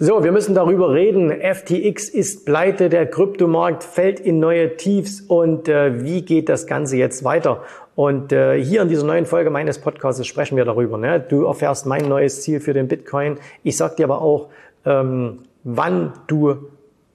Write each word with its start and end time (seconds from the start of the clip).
So, 0.00 0.24
wir 0.24 0.32
müssen 0.32 0.56
darüber 0.56 0.92
reden. 0.92 1.30
FTX 1.30 2.08
ist 2.08 2.44
pleite, 2.44 2.88
der 2.88 3.06
Kryptomarkt 3.06 3.84
fällt 3.84 4.18
in 4.18 4.40
neue 4.40 4.76
Tiefs 4.76 5.20
und 5.20 5.68
äh, 5.68 6.02
wie 6.02 6.22
geht 6.22 6.48
das 6.48 6.66
Ganze 6.66 6.96
jetzt 6.96 7.22
weiter? 7.22 7.62
Und 7.94 8.32
äh, 8.32 8.60
hier 8.60 8.82
in 8.82 8.88
dieser 8.88 9.04
neuen 9.04 9.24
Folge 9.24 9.50
meines 9.50 9.78
Podcasts 9.78 10.26
sprechen 10.26 10.56
wir 10.56 10.64
darüber. 10.64 10.98
Ne? 10.98 11.20
Du 11.20 11.44
erfährst 11.44 11.86
mein 11.86 12.08
neues 12.08 12.42
Ziel 12.42 12.58
für 12.58 12.72
den 12.72 12.88
Bitcoin. 12.88 13.38
Ich 13.62 13.76
sag 13.76 13.94
dir 13.94 14.06
aber 14.06 14.20
auch, 14.20 14.48
ähm, 14.84 15.44
wann 15.62 16.12
du 16.26 16.56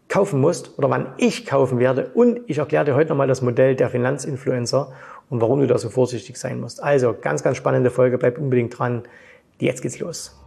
kaufen 0.08 0.40
musst 0.40 0.78
oder 0.78 0.90
wann 0.90 1.08
ich 1.18 1.46
kaufen 1.46 1.80
werde. 1.80 2.12
Und 2.14 2.40
ich 2.48 2.60
erkläre 2.60 2.86
dir 2.86 2.96
heute 2.96 3.10
nochmal 3.10 3.28
das 3.28 3.42
Modell 3.42 3.76
der 3.76 3.90
Finanzinfluencer 3.90 4.94
und 5.30 5.42
warum 5.42 5.60
du 5.60 5.68
da 5.68 5.78
so 5.78 5.90
vorsichtig 5.90 6.38
sein 6.38 6.62
musst. 6.62 6.82
Also 6.82 7.14
ganz, 7.20 7.44
ganz 7.44 7.58
spannende 7.58 7.90
Folge. 7.90 8.18
Bleib 8.18 8.38
unbedingt 8.38 8.80
dran. 8.80 9.04
Jetzt 9.60 9.82
geht's 9.82 10.00
los. 10.00 10.39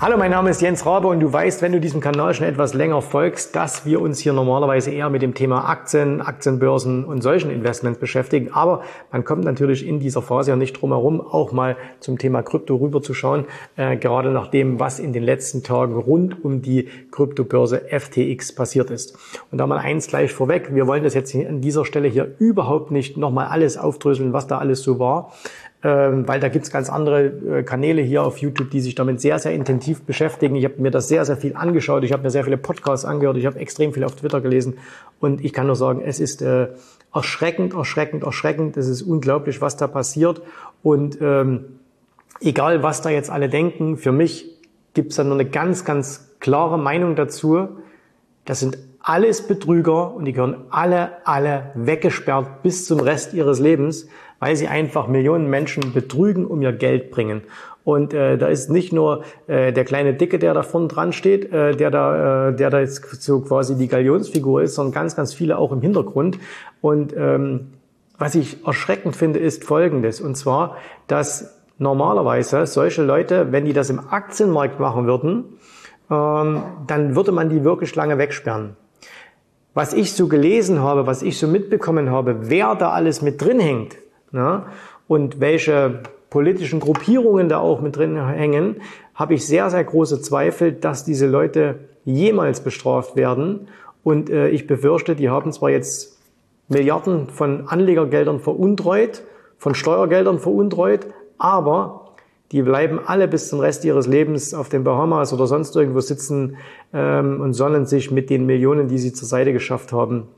Hallo, 0.00 0.16
mein 0.16 0.30
Name 0.30 0.50
ist 0.50 0.62
Jens 0.62 0.86
Rabe 0.86 1.08
und 1.08 1.18
du 1.18 1.32
weißt, 1.32 1.60
wenn 1.60 1.72
du 1.72 1.80
diesem 1.80 2.00
Kanal 2.00 2.32
schon 2.32 2.46
etwas 2.46 2.72
länger 2.72 3.02
folgst, 3.02 3.56
dass 3.56 3.84
wir 3.84 4.00
uns 4.00 4.20
hier 4.20 4.32
normalerweise 4.32 4.92
eher 4.92 5.10
mit 5.10 5.22
dem 5.22 5.34
Thema 5.34 5.68
Aktien, 5.68 6.20
Aktienbörsen 6.20 7.04
und 7.04 7.20
solchen 7.20 7.50
Investments 7.50 7.98
beschäftigen. 7.98 8.52
Aber 8.52 8.82
man 9.10 9.24
kommt 9.24 9.42
natürlich 9.42 9.84
in 9.84 9.98
dieser 9.98 10.22
Phase 10.22 10.52
ja 10.52 10.56
nicht 10.56 10.80
drum 10.80 10.90
herum, 10.90 11.20
auch 11.20 11.50
mal 11.50 11.76
zum 11.98 12.16
Thema 12.16 12.42
Krypto 12.42 12.76
rüberzuschauen, 12.76 13.46
äh, 13.74 13.96
gerade 13.96 14.30
nach 14.30 14.46
dem, 14.46 14.78
was 14.78 15.00
in 15.00 15.12
den 15.12 15.24
letzten 15.24 15.64
Tagen 15.64 15.96
rund 15.96 16.44
um 16.44 16.62
die 16.62 16.88
Kryptobörse 17.10 17.82
FTX 17.90 18.54
passiert 18.54 18.90
ist. 18.90 19.18
Und 19.50 19.58
da 19.58 19.66
mal 19.66 19.78
eins 19.78 20.06
gleich 20.06 20.32
vorweg, 20.32 20.72
wir 20.72 20.86
wollen 20.86 21.02
das 21.02 21.14
jetzt 21.14 21.34
an 21.34 21.60
dieser 21.60 21.84
Stelle 21.84 22.06
hier 22.06 22.36
überhaupt 22.38 22.92
nicht 22.92 23.16
nochmal 23.16 23.48
alles 23.48 23.76
aufdröseln, 23.76 24.32
was 24.32 24.46
da 24.46 24.58
alles 24.58 24.80
so 24.80 25.00
war 25.00 25.32
weil 26.26 26.40
da 26.40 26.48
gibt's 26.48 26.70
ganz 26.70 26.90
andere 26.90 27.26
äh, 27.26 27.62
Kanäle 27.62 28.02
hier 28.02 28.24
auf 28.24 28.38
YouTube, 28.38 28.70
die 28.70 28.80
sich 28.80 28.96
damit 28.96 29.20
sehr, 29.20 29.38
sehr 29.38 29.52
intensiv 29.52 30.02
beschäftigen. 30.02 30.56
Ich 30.56 30.64
habe 30.64 30.74
mir 30.78 30.90
das 30.90 31.06
sehr, 31.06 31.24
sehr 31.24 31.36
viel 31.36 31.54
angeschaut. 31.54 32.02
Ich 32.02 32.12
habe 32.12 32.24
mir 32.24 32.30
sehr 32.30 32.44
viele 32.44 32.56
Podcasts 32.56 33.04
angehört. 33.04 33.36
Ich 33.36 33.46
habe 33.46 33.60
extrem 33.60 33.92
viel 33.92 34.02
auf 34.02 34.16
Twitter 34.16 34.40
gelesen. 34.40 34.78
Und 35.20 35.44
ich 35.44 35.52
kann 35.52 35.66
nur 35.66 35.76
sagen, 35.76 36.02
es 36.04 36.18
ist 36.18 36.42
äh, 36.42 36.68
erschreckend, 37.14 37.74
erschreckend, 37.74 38.24
erschreckend. 38.24 38.76
Es 38.76 38.88
ist 38.88 39.02
unglaublich, 39.02 39.60
was 39.60 39.76
da 39.76 39.86
passiert. 39.86 40.42
Und 40.82 41.18
ähm, 41.20 41.78
egal, 42.40 42.82
was 42.82 43.00
da 43.02 43.10
jetzt 43.10 43.30
alle 43.30 43.48
denken, 43.48 43.96
für 43.96 44.12
mich 44.12 44.58
gibt's 44.94 45.14
da 45.14 45.22
nur 45.22 45.34
eine 45.34 45.48
ganz, 45.48 45.84
ganz 45.84 46.34
klare 46.40 46.76
Meinung 46.76 47.14
dazu. 47.14 47.68
Das 48.44 48.58
sind 48.58 48.78
alles 49.00 49.46
Betrüger 49.46 50.12
und 50.12 50.24
die 50.24 50.32
gehören 50.32 50.64
alle, 50.70 51.24
alle 51.24 51.70
weggesperrt 51.74 52.62
bis 52.62 52.84
zum 52.84 53.00
Rest 53.00 53.32
ihres 53.32 53.60
Lebens 53.60 54.08
weil 54.40 54.56
sie 54.56 54.68
einfach 54.68 55.08
Millionen 55.08 55.50
Menschen 55.50 55.92
betrügen, 55.92 56.46
um 56.46 56.62
ihr 56.62 56.72
Geld 56.72 57.10
bringen. 57.10 57.42
Und 57.84 58.12
äh, 58.12 58.36
da 58.36 58.48
ist 58.48 58.70
nicht 58.70 58.92
nur 58.92 59.24
äh, 59.46 59.72
der 59.72 59.84
kleine 59.84 60.12
Dicke, 60.12 60.38
der 60.38 60.52
da 60.52 60.62
vorne 60.62 60.88
dran 60.88 61.12
steht, 61.12 61.50
äh, 61.52 61.74
der 61.74 61.90
da, 61.90 62.48
äh, 62.48 62.54
der 62.54 62.68
da 62.70 62.80
jetzt 62.80 63.22
so 63.22 63.40
quasi 63.40 63.76
die 63.76 63.88
Galionsfigur 63.88 64.62
ist, 64.62 64.74
sondern 64.74 64.92
ganz, 64.92 65.16
ganz 65.16 65.32
viele 65.32 65.56
auch 65.56 65.72
im 65.72 65.80
Hintergrund. 65.80 66.38
Und 66.82 67.14
ähm, 67.16 67.72
was 68.18 68.34
ich 68.34 68.66
erschreckend 68.66 69.16
finde, 69.16 69.38
ist 69.38 69.64
Folgendes. 69.64 70.20
Und 70.20 70.36
zwar, 70.36 70.76
dass 71.06 71.56
normalerweise 71.78 72.66
solche 72.66 73.02
Leute, 73.02 73.52
wenn 73.52 73.64
die 73.64 73.72
das 73.72 73.88
im 73.88 74.00
Aktienmarkt 74.00 74.80
machen 74.80 75.06
würden, 75.06 75.44
ähm, 76.10 76.62
dann 76.86 77.16
würde 77.16 77.32
man 77.32 77.48
die 77.48 77.64
wirklich 77.64 77.94
lange 77.94 78.18
wegsperren. 78.18 78.76
Was 79.72 79.94
ich 79.94 80.12
so 80.12 80.28
gelesen 80.28 80.80
habe, 80.80 81.06
was 81.06 81.22
ich 81.22 81.38
so 81.38 81.46
mitbekommen 81.46 82.10
habe, 82.10 82.50
wer 82.50 82.74
da 82.74 82.90
alles 82.90 83.22
mit 83.22 83.40
drin 83.40 83.60
hängt, 83.60 83.96
ja, 84.32 84.66
und 85.06 85.40
welche 85.40 86.02
politischen 86.30 86.80
Gruppierungen 86.80 87.48
da 87.48 87.58
auch 87.58 87.80
mit 87.80 87.96
drin 87.96 88.22
hängen, 88.26 88.76
habe 89.14 89.34
ich 89.34 89.46
sehr, 89.46 89.70
sehr 89.70 89.84
große 89.84 90.20
Zweifel, 90.20 90.72
dass 90.72 91.04
diese 91.04 91.26
Leute 91.26 91.76
jemals 92.04 92.60
bestraft 92.60 93.16
werden. 93.16 93.68
Und 94.04 94.30
äh, 94.30 94.48
ich 94.48 94.66
befürchte, 94.66 95.16
die 95.16 95.28
haben 95.28 95.52
zwar 95.52 95.70
jetzt 95.70 96.18
Milliarden 96.68 97.28
von 97.28 97.66
Anlegergeldern 97.66 98.40
veruntreut, 98.40 99.22
von 99.56 99.74
Steuergeldern 99.74 100.38
veruntreut, 100.38 101.06
aber 101.38 102.08
die 102.52 102.62
bleiben 102.62 103.00
alle 103.04 103.28
bis 103.28 103.48
zum 103.48 103.60
Rest 103.60 103.84
ihres 103.84 104.06
Lebens 104.06 104.54
auf 104.54 104.68
den 104.68 104.84
Bahamas 104.84 105.32
oder 105.32 105.46
sonst 105.46 105.76
irgendwo 105.76 106.00
sitzen 106.00 106.56
ähm, 106.92 107.40
und 107.40 107.52
sonnen 107.54 107.86
sich 107.86 108.10
mit 108.10 108.30
den 108.30 108.46
Millionen, 108.46 108.88
die 108.88 108.98
sie 108.98 109.12
zur 109.12 109.28
Seite 109.28 109.52
geschafft 109.52 109.92
haben, 109.92 110.28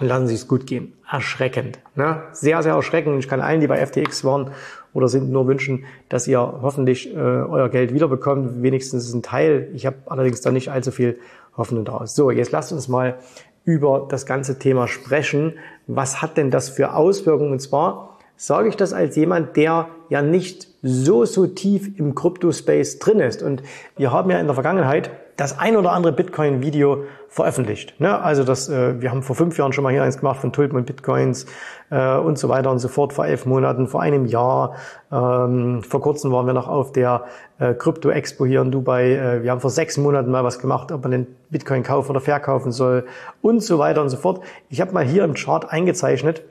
lassen 0.00 0.28
Sie 0.28 0.34
es 0.34 0.48
gut 0.48 0.66
gehen. 0.66 0.92
Erschreckend. 1.10 1.78
Ne? 1.94 2.22
Sehr, 2.32 2.62
sehr 2.62 2.74
erschreckend. 2.74 3.18
Ich 3.18 3.28
kann 3.28 3.40
allen, 3.40 3.60
die 3.60 3.66
bei 3.66 3.84
FTX 3.84 4.24
waren 4.24 4.50
oder 4.92 5.08
sind, 5.08 5.30
nur 5.30 5.46
wünschen, 5.46 5.84
dass 6.08 6.26
ihr 6.26 6.40
hoffentlich 6.40 7.14
äh, 7.14 7.18
euer 7.18 7.68
Geld 7.68 7.92
wiederbekommt. 7.92 8.62
Wenigstens 8.62 9.12
ein 9.12 9.22
Teil. 9.22 9.68
Ich 9.74 9.86
habe 9.86 9.96
allerdings 10.06 10.40
da 10.40 10.50
nicht 10.50 10.70
allzu 10.70 10.90
viel 10.90 11.18
Hoffnung 11.56 11.84
daraus. 11.84 12.14
So, 12.14 12.30
jetzt 12.30 12.52
lasst 12.52 12.72
uns 12.72 12.88
mal 12.88 13.18
über 13.64 14.06
das 14.08 14.24
ganze 14.24 14.58
Thema 14.58 14.88
sprechen. 14.88 15.54
Was 15.86 16.22
hat 16.22 16.36
denn 16.36 16.50
das 16.50 16.70
für 16.70 16.94
Auswirkungen? 16.94 17.52
Und 17.52 17.60
zwar 17.60 18.18
sage 18.36 18.68
ich 18.68 18.76
das 18.76 18.92
als 18.92 19.16
jemand, 19.16 19.56
der 19.56 19.88
ja 20.08 20.22
nicht 20.22 20.68
so, 20.82 21.24
so 21.24 21.46
tief 21.46 21.98
im 21.98 22.14
Crypto-Space 22.14 22.98
drin 22.98 23.20
ist. 23.20 23.42
Und 23.42 23.62
wir 23.96 24.12
haben 24.12 24.30
ja 24.30 24.38
in 24.38 24.46
der 24.46 24.54
Vergangenheit 24.54 25.10
das 25.38 25.56
ein 25.56 25.76
oder 25.76 25.92
andere 25.92 26.12
Bitcoin-Video 26.12 27.04
veröffentlicht. 27.28 28.00
Ne? 28.00 28.20
Also 28.20 28.42
das, 28.42 28.68
äh, 28.68 29.00
wir 29.00 29.12
haben 29.12 29.22
vor 29.22 29.36
fünf 29.36 29.56
Jahren 29.56 29.72
schon 29.72 29.84
mal 29.84 29.92
hier 29.92 30.02
eins 30.02 30.18
gemacht 30.18 30.40
von 30.40 30.52
Tulpen 30.52 30.76
und 30.76 30.84
Bitcoins 30.84 31.46
äh, 31.90 32.16
und 32.16 32.38
so 32.38 32.48
weiter 32.48 32.72
und 32.72 32.80
so 32.80 32.88
fort, 32.88 33.12
vor 33.12 33.24
elf 33.24 33.46
Monaten, 33.46 33.86
vor 33.86 34.02
einem 34.02 34.26
Jahr. 34.26 34.74
Ähm, 35.12 35.84
vor 35.84 36.00
kurzem 36.00 36.32
waren 36.32 36.46
wir 36.46 36.54
noch 36.54 36.66
auf 36.66 36.90
der 36.90 37.26
äh, 37.60 37.72
Krypto-Expo 37.72 38.46
hier 38.46 38.62
in 38.62 38.72
Dubai. 38.72 39.12
Äh, 39.12 39.42
wir 39.44 39.52
haben 39.52 39.60
vor 39.60 39.70
sechs 39.70 39.96
Monaten 39.96 40.28
mal 40.28 40.42
was 40.42 40.58
gemacht, 40.58 40.90
ob 40.90 41.02
man 41.02 41.12
den 41.12 41.26
Bitcoin 41.50 41.84
kaufen 41.84 42.10
oder 42.10 42.20
verkaufen 42.20 42.72
soll 42.72 43.06
und 43.40 43.62
so 43.62 43.78
weiter 43.78 44.02
und 44.02 44.08
so 44.08 44.16
fort. 44.16 44.40
Ich 44.70 44.80
habe 44.80 44.92
mal 44.92 45.04
hier 45.04 45.22
im 45.22 45.34
Chart 45.34 45.70
eingezeichnet, 45.70 46.42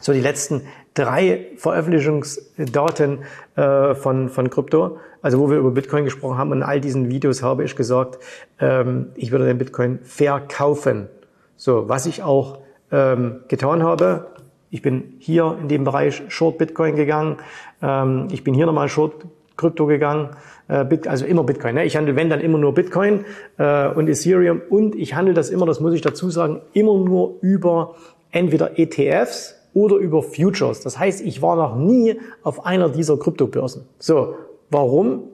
so 0.00 0.12
die 0.12 0.20
letzten 0.20 0.62
drei 0.94 1.46
Veröffentlichungsdaten 1.56 3.20
äh, 3.56 3.94
von, 3.94 4.28
von 4.28 4.50
Krypto, 4.50 4.98
also 5.22 5.38
wo 5.38 5.50
wir 5.50 5.58
über 5.58 5.70
Bitcoin 5.70 6.04
gesprochen 6.04 6.38
haben. 6.38 6.50
Und 6.50 6.58
in 6.58 6.62
all 6.64 6.80
diesen 6.80 7.08
Videos 7.08 7.42
habe 7.42 7.64
ich 7.64 7.76
gesagt, 7.76 8.18
ähm, 8.58 9.10
ich 9.14 9.30
würde 9.30 9.46
den 9.46 9.58
Bitcoin 9.58 10.00
verkaufen. 10.02 11.08
So, 11.56 11.88
was 11.88 12.06
ich 12.06 12.22
auch 12.22 12.58
ähm, 12.90 13.40
getan 13.48 13.82
habe, 13.82 14.26
ich 14.70 14.82
bin 14.82 15.14
hier 15.18 15.56
in 15.60 15.68
dem 15.68 15.84
Bereich 15.84 16.22
Short 16.28 16.58
Bitcoin 16.58 16.96
gegangen, 16.96 17.36
ähm, 17.82 18.28
ich 18.32 18.42
bin 18.42 18.54
hier 18.54 18.66
nochmal 18.66 18.88
Short 18.88 19.26
Krypto 19.56 19.86
gegangen, 19.86 20.30
äh, 20.68 20.86
also 21.06 21.26
immer 21.26 21.44
Bitcoin. 21.44 21.74
Ne? 21.74 21.84
Ich 21.84 21.96
handle, 21.96 22.16
wenn 22.16 22.30
dann 22.30 22.40
immer 22.40 22.58
nur 22.58 22.74
Bitcoin 22.74 23.24
äh, 23.58 23.88
und 23.88 24.08
Ethereum 24.08 24.62
und 24.70 24.94
ich 24.94 25.14
handle 25.14 25.34
das 25.34 25.50
immer, 25.50 25.66
das 25.66 25.80
muss 25.80 25.92
ich 25.92 26.00
dazu 26.00 26.30
sagen, 26.30 26.62
immer 26.72 26.96
nur 26.98 27.36
über 27.42 27.94
entweder 28.30 28.78
ETFs, 28.78 29.59
oder 29.74 29.96
über 29.96 30.22
Futures. 30.22 30.80
Das 30.80 30.98
heißt, 30.98 31.20
ich 31.20 31.42
war 31.42 31.56
noch 31.56 31.76
nie 31.76 32.18
auf 32.42 32.66
einer 32.66 32.88
dieser 32.88 33.16
Kryptobörsen. 33.18 33.86
So, 33.98 34.34
warum? 34.70 35.24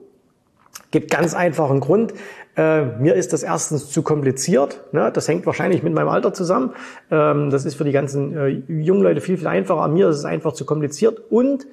Gibt 0.91 1.11
ganz 1.11 1.33
einfachen 1.33 1.79
Grund. 1.79 2.13
Äh, 2.55 2.85
mir 2.99 3.15
ist 3.15 3.33
das 3.33 3.43
erstens 3.43 3.91
zu 3.91 4.03
kompliziert. 4.03 4.81
Ne? 4.91 5.11
Das 5.11 5.27
hängt 5.27 5.45
wahrscheinlich 5.45 5.83
mit 5.83 5.93
meinem 5.93 6.09
Alter 6.09 6.33
zusammen. 6.33 6.73
Ähm, 7.11 7.49
das 7.49 7.65
ist 7.65 7.75
für 7.75 7.83
die 7.83 7.91
ganzen 7.91 8.37
äh, 8.37 8.47
jungen 8.67 9.01
Leute 9.01 9.21
viel, 9.21 9.37
viel 9.37 9.47
einfacher. 9.47 9.87
Mir 9.87 10.09
ist 10.09 10.17
es 10.17 10.25
einfach 10.25 10.53
zu 10.53 10.65
kompliziert. 10.65 11.21
Und 11.29 11.67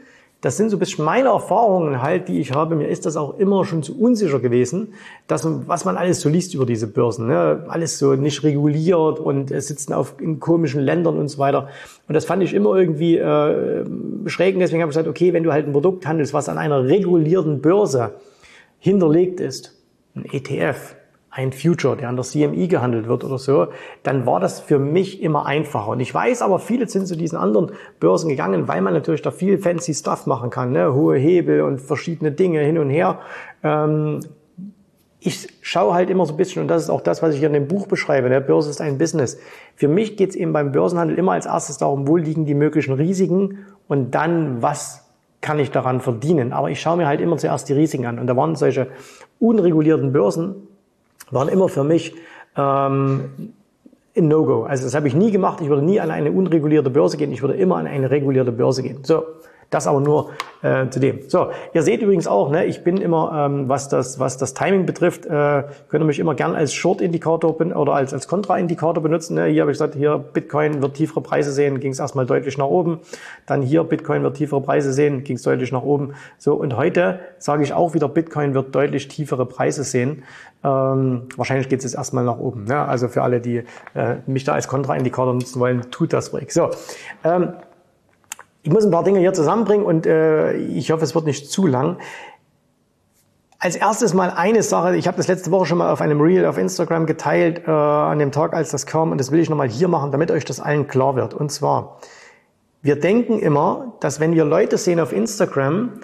das 0.45 0.59
sind 0.59 0.69
so 0.69 0.77
ein 0.77 0.79
bisschen 0.79 1.07
meine 1.07 1.31
Erfahrungen 1.31 2.03
halt, 2.03 2.29
die 2.29 2.39
ich 2.39 2.53
habe. 2.53 2.77
Mir 2.77 2.89
ist 2.89 3.07
das 3.07 3.17
auch 3.17 3.39
immer 3.39 3.65
schon 3.65 3.83
zu 3.83 3.99
unsicher 3.99 4.41
gewesen, 4.41 4.93
dass 5.27 5.43
was 5.67 5.87
man 5.87 5.97
alles 5.97 6.21
so 6.21 6.29
liest 6.29 6.53
über 6.53 6.67
diese 6.67 6.87
Börsen. 6.87 7.29
Ne? 7.29 7.65
Alles 7.69 7.99
so 7.99 8.15
nicht 8.15 8.43
reguliert 8.43 9.21
und 9.21 9.51
äh, 9.51 9.63
sitzen 9.63 9.95
auf 9.95 10.17
in 10.21 10.41
komischen 10.41 10.83
Ländern 10.83 11.17
und 11.17 11.29
so 11.29 11.39
weiter. 11.39 11.69
Und 12.09 12.15
das 12.15 12.27
fand 12.27 12.43
ich 12.43 12.53
immer 12.53 12.77
irgendwie 12.77 13.17
äh, 13.17 13.87
schräg. 14.27 14.59
Deswegen 14.59 14.83
habe 14.83 14.91
ich 14.91 14.97
gesagt, 14.99 15.09
okay, 15.09 15.33
wenn 15.33 15.45
du 15.45 15.51
halt 15.51 15.67
ein 15.67 15.73
Produkt 15.73 16.07
handelst, 16.07 16.35
was 16.35 16.51
an 16.51 16.59
einer 16.59 16.85
regulierten 16.85 17.63
Börse 17.63 18.13
hinterlegt 18.79 19.41
ist, 19.41 19.75
ein 20.15 20.27
ETF, 20.31 20.95
ein 21.35 21.53
Future, 21.53 21.97
der 21.97 22.09
an 22.09 22.17
der 22.17 22.25
CMI 22.25 22.69
gehandelt 22.69 23.09
wird 23.09 23.25
oder 23.25 23.39
so, 23.39 23.67
dann 24.05 24.25
war 24.25 24.39
das 24.39 24.61
für 24.61 24.79
mich 24.79 25.21
immer 25.21 25.47
einfacher. 25.47 25.89
Und 25.89 26.01
ich 26.01 26.15
weiß 26.15 26.43
aber, 26.43 26.61
viele 26.61 26.89
sind 26.89 27.09
zu 27.09 27.17
diesen 27.17 27.37
anderen 27.37 27.73
Börsen 27.99 28.29
gegangen, 28.29 28.69
weil 28.69 28.81
man 28.81 28.95
natürlich 28.95 29.23
da 29.23 29.33
viel 29.33 29.59
fancy 29.59 29.95
Stuff 29.95 30.27
machen 30.27 30.51
kann, 30.51 30.71
ne? 30.71 30.95
hohe 30.95 31.17
Hebel 31.17 31.63
und 31.63 31.81
verschiedene 31.81 32.31
Dinge 32.31 32.61
hin 32.61 32.79
und 32.79 32.89
her. 32.89 33.19
Ähm, 33.65 34.21
ich 35.19 35.49
schaue 35.61 35.95
halt 35.95 36.09
immer 36.09 36.25
so 36.25 36.35
ein 36.35 36.37
bisschen, 36.37 36.63
und 36.63 36.69
das 36.69 36.85
ist 36.85 36.91
auch 36.91 37.01
das, 37.01 37.21
was 37.21 37.35
ich 37.35 37.43
in 37.43 37.53
dem 37.53 37.67
Buch 37.67 37.89
beschreibe, 37.89 38.29
der 38.29 38.41
ne? 38.41 38.47
Börse 38.47 38.71
ist 38.71 38.81
ein 38.81 38.99
Business. 38.99 39.39
Für 39.75 39.89
mich 39.89 40.17
geht 40.17 40.31
es 40.31 40.37
eben 40.37 40.53
beim 40.53 40.71
Börsenhandel 40.71 41.19
immer 41.19 41.33
als 41.33 41.47
erstes 41.47 41.79
darum, 41.79 42.07
wo 42.07 42.17
liegen 42.17 42.45
die 42.45 42.55
möglichen 42.55 42.93
Risiken 42.93 43.65
und 43.89 44.15
dann, 44.15 44.63
was 44.63 45.05
kann 45.41 45.59
ich 45.59 45.73
daran 45.73 46.01
verdienen. 46.01 46.53
Aber 46.53 46.71
ich 46.71 46.81
schaue 46.81 46.97
mir 46.97 47.07
halt 47.07 47.21
immer 47.21 47.39
zuerst 47.39 47.69
die 47.69 47.73
Risiken 47.73 48.07
an. 48.07 48.19
Und 48.19 48.29
da 48.29 48.37
waren 48.37 48.55
solche 48.55 48.87
unregulierten 49.41 50.13
Börsen, 50.13 50.69
waren 51.35 51.49
immer 51.49 51.69
für 51.69 51.85
mich 51.85 52.15
ähm, 52.57 53.53
ein 54.17 54.29
No-Go. 54.29 54.63
Also 54.63 54.85
das 54.85 54.95
habe 54.95 55.09
ich 55.09 55.15
nie 55.15 55.31
gemacht. 55.31 55.61
Ich 55.61 55.69
würde 55.69 55.83
nie 55.83 56.01
an 56.01 56.11
eine 56.11 56.31
unregulierte 56.33 56.91
Börse 56.91 57.17
gehen. 57.17 57.33
Ich 57.33 57.43
würde 57.43 57.55
immer 57.55 57.77
an 57.77 57.87
eine 57.87 58.11
regulierte 58.11 58.53
Börse 58.53 58.83
gehen. 58.83 58.99
So, 59.03 59.25
Das 59.75 59.89
aber 59.89 60.01
nur 60.01 60.31
äh, 60.63 60.89
zu 60.89 61.01
dem. 61.01 61.29
So, 61.29 61.49
ihr 61.73 61.83
seht 61.83 62.01
übrigens 62.01 62.29
auch, 62.29 62.49
ne, 62.49 62.65
ich 62.65 62.85
bin 62.85 62.97
immer, 62.97 63.47
ähm, 63.47 63.69
was 63.69 63.89
das 63.89 64.21
was 64.21 64.39
das 64.39 64.55
Timing 64.55 64.87
betrifft, 64.87 65.27
äh, 65.27 65.65
könnt 65.89 66.05
ihr 66.05 66.05
mich 66.05 66.21
immer 66.21 66.37
gern 66.37 66.55
als 66.55 66.73
Short-Indikator 66.73 67.61
oder 67.61 67.93
als 67.93 68.15
als 68.15 68.29
Kontra-Indikator 68.29 69.03
benutzen. 69.03 69.35
Ne? 69.35 69.47
Hier 69.47 69.63
habe 69.63 69.73
ich 69.73 69.75
gesagt, 69.75 69.97
hier 69.97 70.19
Bitcoin 70.19 70.81
wird 70.81 70.95
tiefere 70.95 71.23
Preise 71.23 71.51
sehen, 71.51 71.81
ging 71.81 71.91
es 71.91 71.99
erstmal 71.99 72.25
deutlich 72.25 72.57
nach 72.57 72.69
oben. 72.69 73.01
Dann 73.47 73.63
hier 73.63 73.83
Bitcoin 73.83 74.23
wird 74.23 74.37
tiefere 74.37 74.61
Preise 74.61 74.93
sehen, 74.93 75.25
ging 75.25 75.35
es 75.35 75.43
deutlich 75.43 75.73
nach 75.73 75.83
oben. 75.83 76.15
So 76.39 76.55
und 76.55 76.77
heute 76.77 77.19
sage 77.39 77.65
ich 77.65 77.73
auch 77.73 77.95
wieder, 77.95 78.09
Bitcoin 78.09 78.55
wird 78.55 78.73
deutlich 78.77 79.09
tiefere 79.09 79.47
Preise 79.47 79.83
sehen. 79.83 80.23
Ähm, 80.63 81.23
wahrscheinlich 81.37 81.69
geht 81.69 81.81
es 81.81 81.85
jetzt 81.85 81.97
erstmal 81.97 82.23
nach 82.23 82.39
oben. 82.39 82.65
Ne? 82.65 82.79
Also 82.79 83.09
für 83.09 83.23
alle, 83.23 83.41
die 83.41 83.65
äh, 83.95 84.17
mich 84.27 84.45
da 84.45 84.53
als 84.53 84.69
Kontra-Indikator 84.69 85.35
nutzen 85.35 85.59
wollen, 85.59 85.91
tut 85.91 86.13
das 86.13 86.33
ruhig. 86.33 86.53
So. 86.53 86.71
Ähm, 87.25 87.55
ich 88.65 88.73
muss 88.73 88.85
ein 88.85 88.91
paar 88.91 89.05
Dinge 89.05 89.21
hier 89.21 89.35
zusammenbringen 89.35 89.85
und 89.85 90.07
äh, 90.07 90.55
ich 90.55 90.91
hoffe, 90.91 91.05
es 91.05 91.15
wird 91.15 91.27
nicht 91.27 91.51
zu 91.51 91.67
lang. 91.67 91.99
Als 93.59 93.77
erstes 93.77 94.15
mal 94.15 94.31
eine 94.31 94.63
Sache, 94.63 94.97
ich 94.97 95.07
habe 95.07 95.19
das 95.19 95.29
letzte 95.29 95.51
Woche 95.51 95.67
schon 95.67 95.79
mal 95.79 95.93
auf 95.93 96.01
einem 96.01 96.19
Reel 96.21 96.47
auf 96.47 96.57
Instagram 96.57 97.05
geteilt, 97.05 97.69
äh, 97.69 97.71
an 97.71 98.19
dem 98.19 98.33
Tag, 98.33 98.55
als 98.55 98.71
das 98.71 98.87
kam, 98.87 99.13
und 99.13 99.19
das 99.19 99.31
will 99.31 99.41
ich 99.41 99.51
nochmal 99.51 99.69
hier 99.69 99.89
machen, 99.89 100.13
damit 100.13 100.31
euch 100.31 100.47
das 100.47 100.61
allen 100.61 100.87
klar 100.87 101.15
wird. 101.15 101.35
Und 101.35 101.53
zwar, 101.53 101.99
wir 102.81 102.99
denken 102.99 103.39
immer, 103.39 103.93
dass 104.01 104.19
wenn 104.19 104.33
wir 104.33 104.47
Leute 104.47 104.79
sehen 104.79 104.99
auf 104.99 105.13
Instagram 105.13 106.01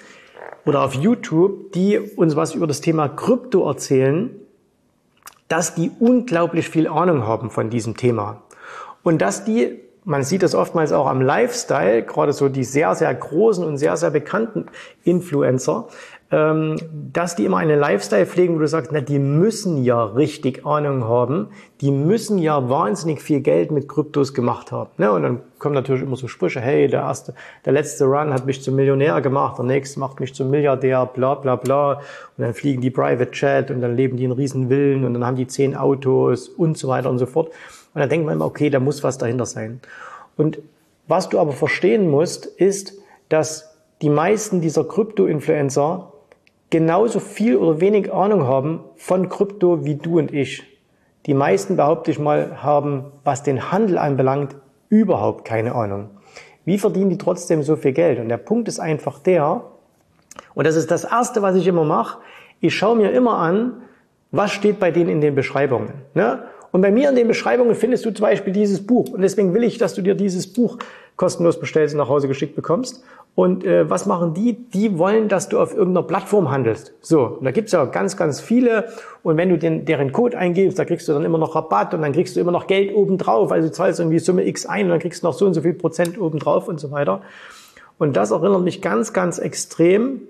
oder 0.66 0.84
auf 0.84 0.92
YouTube, 0.94 1.72
die 1.72 1.98
uns 1.98 2.36
was 2.36 2.54
über 2.54 2.66
das 2.66 2.82
Thema 2.82 3.08
Krypto 3.08 3.66
erzählen, 3.66 4.36
dass 5.48 5.74
die 5.74 5.90
unglaublich 5.98 6.68
viel 6.68 6.86
Ahnung 6.86 7.26
haben 7.26 7.50
von 7.50 7.70
diesem 7.70 7.96
Thema. 7.96 8.42
Und 9.02 9.22
dass 9.22 9.44
die 9.46 9.80
man 10.10 10.24
sieht 10.24 10.42
das 10.42 10.56
oftmals 10.56 10.90
auch 10.92 11.06
am 11.06 11.22
Lifestyle, 11.22 12.02
gerade 12.02 12.32
so 12.32 12.48
die 12.48 12.64
sehr, 12.64 12.96
sehr 12.96 13.14
großen 13.14 13.64
und 13.64 13.78
sehr, 13.78 13.96
sehr 13.96 14.10
bekannten 14.10 14.66
Influencer, 15.04 15.86
ähm, 16.32 16.76
dass 17.12 17.34
die 17.34 17.44
immer 17.44 17.56
einen 17.56 17.78
Lifestyle 17.78 18.24
pflegen, 18.24 18.54
wo 18.54 18.60
du 18.60 18.68
sagst, 18.68 18.92
na, 18.92 19.00
die 19.00 19.18
müssen 19.18 19.82
ja 19.82 20.04
richtig 20.04 20.64
Ahnung 20.64 21.04
haben, 21.04 21.48
die 21.80 21.90
müssen 21.90 22.38
ja 22.38 22.68
wahnsinnig 22.68 23.20
viel 23.20 23.40
Geld 23.40 23.72
mit 23.72 23.88
Kryptos 23.88 24.32
gemacht 24.32 24.70
haben. 24.70 24.90
Ne? 24.96 25.10
Und 25.10 25.22
dann 25.24 25.40
kommen 25.58 25.74
natürlich 25.74 26.02
immer 26.02 26.14
so 26.14 26.28
Sprüche, 26.28 26.60
hey, 26.60 26.86
der 26.86 27.00
erste, 27.00 27.34
der 27.64 27.72
letzte 27.72 28.04
Run 28.04 28.32
hat 28.32 28.46
mich 28.46 28.62
zum 28.62 28.76
Millionär 28.76 29.20
gemacht, 29.20 29.58
der 29.58 29.64
nächste 29.64 29.98
macht 29.98 30.20
mich 30.20 30.32
zum 30.32 30.50
Milliardär, 30.50 31.04
bla 31.06 31.34
bla 31.34 31.56
bla. 31.56 31.94
Und 31.94 32.44
dann 32.44 32.54
fliegen 32.54 32.80
die 32.80 32.90
Private 32.90 33.30
Jet 33.32 33.72
und 33.72 33.80
dann 33.80 33.96
leben 33.96 34.16
die 34.16 34.24
in 34.24 34.32
riesen 34.32 34.68
Villen 34.68 35.04
und 35.04 35.14
dann 35.14 35.26
haben 35.26 35.36
die 35.36 35.48
zehn 35.48 35.76
Autos 35.76 36.48
und 36.48 36.78
so 36.78 36.86
weiter 36.86 37.10
und 37.10 37.18
so 37.18 37.26
fort. 37.26 37.48
Und 37.92 38.00
dann 38.00 38.08
denkt 38.08 38.24
man 38.24 38.36
immer, 38.36 38.46
okay, 38.46 38.70
da 38.70 38.78
muss 38.78 39.02
was 39.02 39.18
dahinter 39.18 39.46
sein. 39.46 39.80
Und 40.36 40.60
was 41.08 41.28
du 41.28 41.40
aber 41.40 41.52
verstehen 41.52 42.08
musst, 42.08 42.46
ist, 42.46 42.94
dass 43.28 43.74
die 44.00 44.10
meisten 44.10 44.60
dieser 44.60 44.84
Krypto-Influencer 44.84 46.09
genauso 46.70 47.20
viel 47.20 47.56
oder 47.56 47.80
wenig 47.80 48.12
Ahnung 48.12 48.46
haben 48.46 48.80
von 48.96 49.28
Krypto 49.28 49.84
wie 49.84 49.96
du 49.96 50.18
und 50.18 50.32
ich. 50.32 50.64
Die 51.26 51.34
meisten, 51.34 51.76
behaupte 51.76 52.10
ich 52.10 52.18
mal, 52.18 52.62
haben, 52.62 53.12
was 53.24 53.42
den 53.42 53.70
Handel 53.70 53.98
anbelangt, 53.98 54.56
überhaupt 54.88 55.44
keine 55.44 55.74
Ahnung. 55.74 56.10
Wie 56.64 56.78
verdienen 56.78 57.10
die 57.10 57.18
trotzdem 57.18 57.62
so 57.62 57.76
viel 57.76 57.92
Geld? 57.92 58.18
Und 58.18 58.28
der 58.28 58.36
Punkt 58.36 58.68
ist 58.68 58.80
einfach 58.80 59.18
der, 59.18 59.64
und 60.54 60.66
das 60.66 60.76
ist 60.76 60.90
das 60.90 61.04
Erste, 61.04 61.42
was 61.42 61.56
ich 61.56 61.66
immer 61.66 61.84
mache, 61.84 62.18
ich 62.60 62.74
schaue 62.74 62.96
mir 62.96 63.10
immer 63.10 63.38
an, 63.38 63.82
was 64.30 64.52
steht 64.52 64.78
bei 64.78 64.90
denen 64.90 65.10
in 65.10 65.20
den 65.20 65.34
Beschreibungen. 65.34 65.92
Ne? 66.14 66.44
Und 66.72 66.82
bei 66.82 66.90
mir 66.90 67.08
in 67.08 67.16
den 67.16 67.28
Beschreibungen 67.28 67.74
findest 67.74 68.04
du 68.04 68.10
zum 68.12 68.22
Beispiel 68.22 68.52
dieses 68.52 68.86
Buch. 68.86 69.10
Und 69.10 69.22
deswegen 69.22 69.54
will 69.54 69.64
ich, 69.64 69.78
dass 69.78 69.94
du 69.94 70.02
dir 70.02 70.14
dieses 70.14 70.52
Buch 70.52 70.78
kostenlos 71.16 71.60
bestellst 71.60 71.94
und 71.94 71.98
nach 71.98 72.08
Hause 72.08 72.28
geschickt 72.28 72.56
bekommst. 72.56 73.02
Und 73.34 73.64
äh, 73.64 73.88
was 73.88 74.06
machen 74.06 74.34
die? 74.34 74.54
Die 74.54 74.98
wollen, 74.98 75.28
dass 75.28 75.48
du 75.48 75.60
auf 75.60 75.74
irgendeiner 75.74 76.06
Plattform 76.06 76.50
handelst. 76.50 76.92
So, 77.00 77.22
und 77.22 77.44
da 77.44 77.50
gibt's 77.50 77.72
ja 77.72 77.84
ganz, 77.84 78.16
ganz 78.16 78.40
viele. 78.40 78.88
Und 79.22 79.36
wenn 79.36 79.48
du 79.48 79.58
den, 79.58 79.84
deren 79.84 80.12
Code 80.12 80.36
eingibst, 80.36 80.78
da 80.78 80.84
kriegst 80.84 81.08
du 81.08 81.12
dann 81.12 81.24
immer 81.24 81.38
noch 81.38 81.54
Rabatt 81.54 81.94
und 81.94 82.02
dann 82.02 82.12
kriegst 82.12 82.36
du 82.36 82.40
immer 82.40 82.52
noch 82.52 82.66
Geld 82.66 82.94
obendrauf. 82.94 83.52
Also 83.52 83.68
du 83.68 83.72
zahlst 83.74 84.00
irgendwie 84.00 84.18
Summe 84.18 84.46
X 84.46 84.66
ein 84.66 84.86
und 84.86 84.90
dann 84.90 84.98
kriegst 84.98 85.22
du 85.22 85.26
noch 85.26 85.34
so 85.34 85.46
und 85.46 85.54
so 85.54 85.62
viel 85.62 85.74
Prozent 85.74 86.20
obendrauf 86.20 86.68
und 86.68 86.80
so 86.80 86.90
weiter. 86.90 87.22
Und 87.98 88.16
das 88.16 88.30
erinnert 88.30 88.62
mich 88.62 88.80
ganz, 88.80 89.12
ganz 89.12 89.38
extrem 89.38 90.22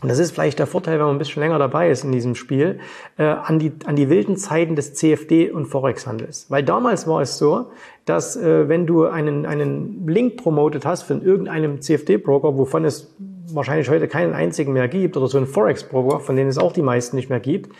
und 0.00 0.08
das 0.08 0.18
ist 0.18 0.30
vielleicht 0.30 0.58
der 0.58 0.66
Vorteil, 0.66 0.98
wenn 0.98 1.06
man 1.06 1.16
ein 1.16 1.18
bisschen 1.18 1.42
länger 1.42 1.58
dabei 1.58 1.90
ist 1.90 2.04
in 2.04 2.12
diesem 2.12 2.34
Spiel, 2.36 2.78
äh, 3.16 3.24
an, 3.24 3.58
die, 3.58 3.72
an 3.84 3.96
die 3.96 4.08
wilden 4.08 4.36
Zeiten 4.36 4.76
des 4.76 4.94
CFD 4.94 5.50
und 5.50 5.66
Forex-Handels. 5.66 6.46
Weil 6.48 6.62
damals 6.62 7.08
war 7.08 7.20
es 7.20 7.36
so, 7.36 7.66
dass 8.04 8.36
äh, 8.36 8.68
wenn 8.68 8.86
du 8.86 9.06
einen, 9.06 9.44
einen 9.44 10.06
Link 10.06 10.36
promotet 10.36 10.86
hast 10.86 11.02
von 11.02 11.22
irgendeinem 11.22 11.80
CFD-Broker, 11.80 12.56
wovon 12.56 12.84
es 12.84 13.12
wahrscheinlich 13.50 13.90
heute 13.90 14.06
keinen 14.06 14.34
einzigen 14.34 14.72
mehr 14.72 14.88
gibt, 14.88 15.16
oder 15.16 15.26
so 15.26 15.38
einen 15.38 15.48
Forex-Broker, 15.48 16.20
von 16.20 16.36
denen 16.36 16.50
es 16.50 16.58
auch 16.58 16.72
die 16.72 16.82
meisten 16.82 17.16
nicht 17.16 17.28
mehr 17.28 17.40
gibt, 17.40 17.74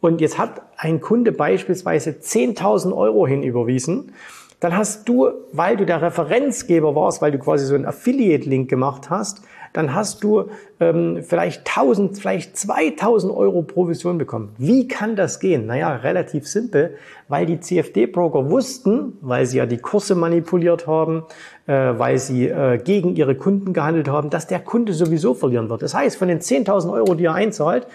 und 0.00 0.22
jetzt 0.22 0.38
hat 0.38 0.62
ein 0.78 1.00
Kunde 1.00 1.30
beispielsweise 1.30 2.12
10.000 2.12 2.96
Euro 2.96 3.26
hinüberwiesen, 3.26 4.12
dann 4.60 4.76
hast 4.76 5.08
du, 5.08 5.30
weil 5.52 5.76
du 5.76 5.86
der 5.86 6.02
Referenzgeber 6.02 6.94
warst, 6.94 7.22
weil 7.22 7.32
du 7.32 7.38
quasi 7.38 7.66
so 7.66 7.74
einen 7.74 7.86
Affiliate-Link 7.86 8.68
gemacht 8.68 9.10
hast, 9.10 9.42
dann 9.72 9.94
hast 9.94 10.24
du 10.24 10.46
ähm, 10.80 11.22
vielleicht 11.22 11.60
1000, 11.60 12.18
vielleicht 12.18 12.56
2000 12.56 13.32
Euro 13.32 13.62
Provision 13.62 14.18
bekommen. 14.18 14.52
Wie 14.58 14.88
kann 14.88 15.14
das 15.14 15.38
gehen? 15.38 15.66
Naja, 15.66 15.94
relativ 15.96 16.48
simpel, 16.48 16.96
weil 17.28 17.46
die 17.46 17.60
CFD-Broker 17.60 18.50
wussten, 18.50 19.16
weil 19.20 19.46
sie 19.46 19.58
ja 19.58 19.66
die 19.66 19.78
Kurse 19.78 20.14
manipuliert 20.14 20.86
haben, 20.86 21.24
äh, 21.66 21.72
weil 21.72 22.18
sie 22.18 22.48
äh, 22.48 22.78
gegen 22.78 23.14
ihre 23.14 23.36
Kunden 23.36 23.72
gehandelt 23.72 24.08
haben, 24.08 24.30
dass 24.30 24.46
der 24.46 24.60
Kunde 24.60 24.92
sowieso 24.92 25.34
verlieren 25.34 25.68
wird. 25.68 25.82
Das 25.82 25.94
heißt, 25.94 26.16
von 26.16 26.28
den 26.28 26.40
10.000 26.40 26.92
Euro, 26.92 27.14
die 27.14 27.26
er 27.26 27.34
einzahlt, 27.34 27.86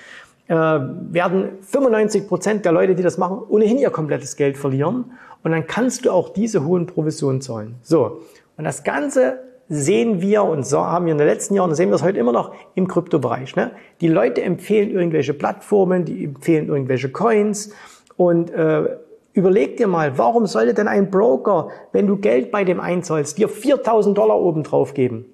äh, 0.47 0.53
werden 0.53 1.49
95 1.61 2.27
Prozent 2.27 2.65
der 2.65 2.71
Leute, 2.71 2.95
die 2.95 3.03
das 3.03 3.17
machen, 3.17 3.39
ohnehin 3.49 3.77
ihr 3.77 3.89
komplettes 3.89 4.35
Geld 4.35 4.57
verlieren. 4.57 5.05
Und 5.43 5.51
dann 5.51 5.67
kannst 5.67 6.05
du 6.05 6.11
auch 6.11 6.29
diese 6.29 6.65
hohen 6.65 6.87
Provisionen 6.87 7.41
zahlen. 7.41 7.75
So. 7.81 8.21
Und 8.57 8.63
das 8.63 8.83
Ganze 8.83 9.39
sehen 9.67 10.21
wir 10.21 10.43
und 10.43 10.65
so 10.65 10.79
haben 10.79 11.05
wir 11.05 11.11
in 11.13 11.17
den 11.17 11.27
letzten 11.27 11.55
Jahren, 11.55 11.73
sehen 11.73 11.89
wir 11.89 11.95
es 11.95 12.03
heute 12.03 12.19
immer 12.19 12.31
noch 12.31 12.53
im 12.75 12.87
Kryptobereich. 12.87 13.55
Ne? 13.55 13.71
Die 14.01 14.07
Leute 14.07 14.41
empfehlen 14.41 14.91
irgendwelche 14.91 15.33
Plattformen, 15.33 16.05
die 16.05 16.25
empfehlen 16.25 16.67
irgendwelche 16.67 17.09
Coins 17.09 17.71
und 18.15 18.51
äh, 18.51 18.97
überleg 19.33 19.77
dir 19.77 19.87
mal, 19.87 20.17
warum 20.17 20.45
sollte 20.45 20.73
denn 20.73 20.87
ein 20.87 21.09
Broker, 21.09 21.69
wenn 21.91 22.07
du 22.07 22.17
Geld 22.17 22.51
bei 22.51 22.63
dem 22.63 22.79
einzahlst, 22.79 23.37
dir 23.37 23.49
4000 23.49 24.17
Dollar 24.17 24.39
oben 24.39 24.63
drauf 24.63 24.93
geben? 24.93 25.25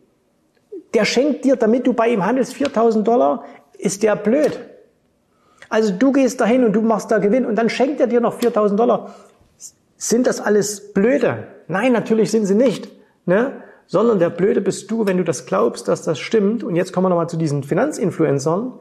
Der 0.93 1.05
schenkt 1.05 1.45
dir, 1.45 1.55
damit 1.55 1.87
du 1.87 1.93
bei 1.93 2.09
ihm 2.09 2.25
handelst, 2.25 2.53
4000 2.53 3.07
Dollar, 3.07 3.45
ist 3.77 4.03
der 4.03 4.15
blöd. 4.15 4.59
Also 5.69 5.93
du 5.93 6.11
gehst 6.11 6.41
dahin 6.41 6.65
und 6.65 6.73
du 6.73 6.81
machst 6.81 7.11
da 7.11 7.17
Gewinn 7.17 7.45
und 7.45 7.55
dann 7.55 7.69
schenkt 7.69 8.01
er 8.01 8.07
dir 8.07 8.19
noch 8.19 8.33
4000 8.33 8.79
Dollar. 8.79 9.13
Sind 9.95 10.27
das 10.27 10.41
alles 10.41 10.93
Blöde? 10.93 11.47
Nein, 11.67 11.93
natürlich 11.93 12.31
sind 12.31 12.45
sie 12.45 12.55
nicht. 12.55 12.89
Ne? 13.25 13.53
Sondern 13.87 14.19
der 14.19 14.29
Blöde 14.29 14.61
bist 14.61 14.89
du, 14.89 15.05
wenn 15.05 15.17
du 15.17 15.23
das 15.23 15.45
glaubst, 15.45 15.87
dass 15.87 16.03
das 16.03 16.19
stimmt. 16.19 16.63
Und 16.63 16.75
jetzt 16.75 16.93
kommen 16.93 17.05
wir 17.05 17.09
nochmal 17.09 17.29
zu 17.29 17.37
diesen 17.37 17.63
Finanzinfluencern. 17.63 18.73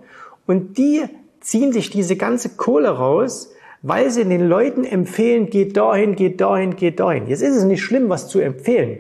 Und 0.47 0.79
die 0.79 1.03
ziehen 1.41 1.73
sich 1.73 1.91
diese 1.91 2.17
ganze 2.17 2.51
Kohle 2.51 2.91
raus, 2.91 3.53
weil 3.83 4.11
sie 4.11 4.25
den 4.25 4.49
Leuten 4.49 4.85
empfehlen, 4.85 5.49
geht 5.49 5.77
dahin, 5.77 6.15
geht 6.15 6.41
dahin, 6.41 6.77
geht 6.77 7.01
dahin. 7.01 7.27
Jetzt 7.27 7.43
ist 7.43 7.57
es 7.57 7.65
nicht 7.65 7.83
schlimm, 7.83 8.09
was 8.09 8.29
zu 8.29 8.39
empfehlen. 8.41 8.99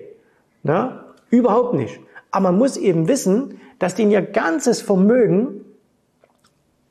Na? 0.62 1.04
Überhaupt 1.30 1.74
nicht. 1.74 2.00
Aber 2.30 2.50
man 2.50 2.58
muss 2.58 2.76
eben 2.76 3.08
wissen, 3.08 3.60
dass 3.78 3.94
denen 3.94 4.10
ihr 4.10 4.22
ganzes 4.22 4.80
Vermögen 4.80 5.64